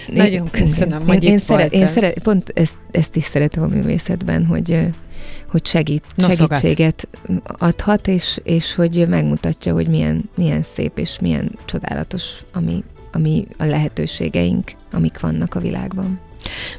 Nagyon 0.09 0.33
Én- 0.45 0.51
köszönöm, 0.51 1.01
igen. 1.03 1.15
hogy 1.15 1.23
én, 1.23 1.29
én, 1.31 1.37
itt 1.37 1.43
szeret, 1.43 1.73
én 1.73 1.87
szeret, 1.87 2.19
pont 2.19 2.51
ezt, 2.55 2.77
ezt 2.91 3.17
is 3.17 3.25
szeretem 3.25 3.63
a 3.63 3.67
művészetben, 3.67 4.47
hogy 4.47 4.79
hogy 5.49 5.67
segít, 5.67 6.05
segítséget 6.17 7.09
adhat, 7.45 8.09
és, 8.09 8.41
és 8.43 8.75
hogy 8.75 9.09
megmutatja, 9.09 9.73
hogy 9.73 9.89
milyen, 9.89 10.31
milyen 10.37 10.63
szép 10.63 10.99
és 10.99 11.19
milyen 11.21 11.51
csodálatos, 11.65 12.23
ami, 12.53 12.85
ami 13.13 13.47
a 13.59 13.65
lehetőségeink, 13.65 14.71
amik 14.93 15.21
vannak 15.21 15.55
a 15.55 15.61
világban. 15.61 16.21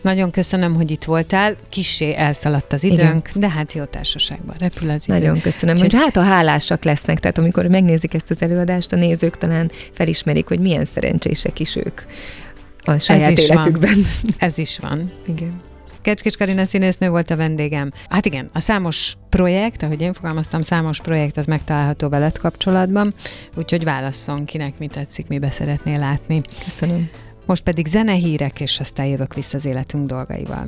Nagyon 0.01 0.31
köszönöm, 0.31 0.75
hogy 0.75 0.91
itt 0.91 1.03
voltál. 1.03 1.55
Kissé 1.69 2.13
elszaladt 2.15 2.73
az 2.73 2.83
Igen. 2.83 2.97
időnk, 2.99 3.29
de 3.35 3.49
hát 3.49 3.73
jó 3.73 3.83
társaságban 3.83 4.55
repül 4.59 4.89
az 4.89 5.07
idő. 5.07 5.17
Nagyon 5.17 5.41
köszönöm, 5.41 5.75
Úgyhogy- 5.75 5.91
hogy 5.91 6.01
hát 6.01 6.17
a 6.17 6.21
hálásak 6.21 6.83
lesznek, 6.83 7.19
tehát 7.19 7.37
amikor 7.37 7.65
megnézik 7.65 8.13
ezt 8.13 8.29
az 8.29 8.41
előadást, 8.41 8.91
a 8.93 8.95
nézők 8.95 9.37
talán 9.37 9.71
felismerik, 9.91 10.47
hogy 10.47 10.59
milyen 10.59 10.85
szerencsések 10.85 11.59
is 11.59 11.75
ők 11.75 12.01
a 12.83 12.97
saját 12.97 13.47
van. 13.47 13.57
életükben. 13.57 14.05
Ez 14.37 14.57
is 14.57 14.77
van. 14.79 15.11
Igen. 15.27 15.61
Kecskés 16.01 16.35
Karina 16.37 16.65
színésznő 16.65 17.09
volt 17.09 17.29
a 17.31 17.35
vendégem. 17.35 17.91
Hát 18.09 18.25
igen, 18.25 18.49
a 18.53 18.59
számos 18.59 19.15
projekt, 19.29 19.83
ahogy 19.83 20.01
én 20.01 20.13
fogalmaztam, 20.13 20.61
számos 20.61 20.99
projekt 21.01 21.37
az 21.37 21.45
megtalálható 21.45 22.09
veled 22.09 22.37
kapcsolatban, 22.37 23.13
úgyhogy 23.55 23.83
válasszon, 23.83 24.45
kinek 24.45 24.77
mi 24.77 24.87
tetszik, 24.87 25.27
mibe 25.27 25.49
szeretnél 25.49 25.99
látni. 25.99 26.41
Köszönöm. 26.63 27.09
Most 27.45 27.63
pedig 27.63 27.87
zenehírek, 27.87 28.59
és 28.59 28.79
aztán 28.79 29.05
jövök 29.05 29.33
vissza 29.33 29.57
az 29.57 29.65
életünk 29.65 30.07
dolgaival. 30.07 30.65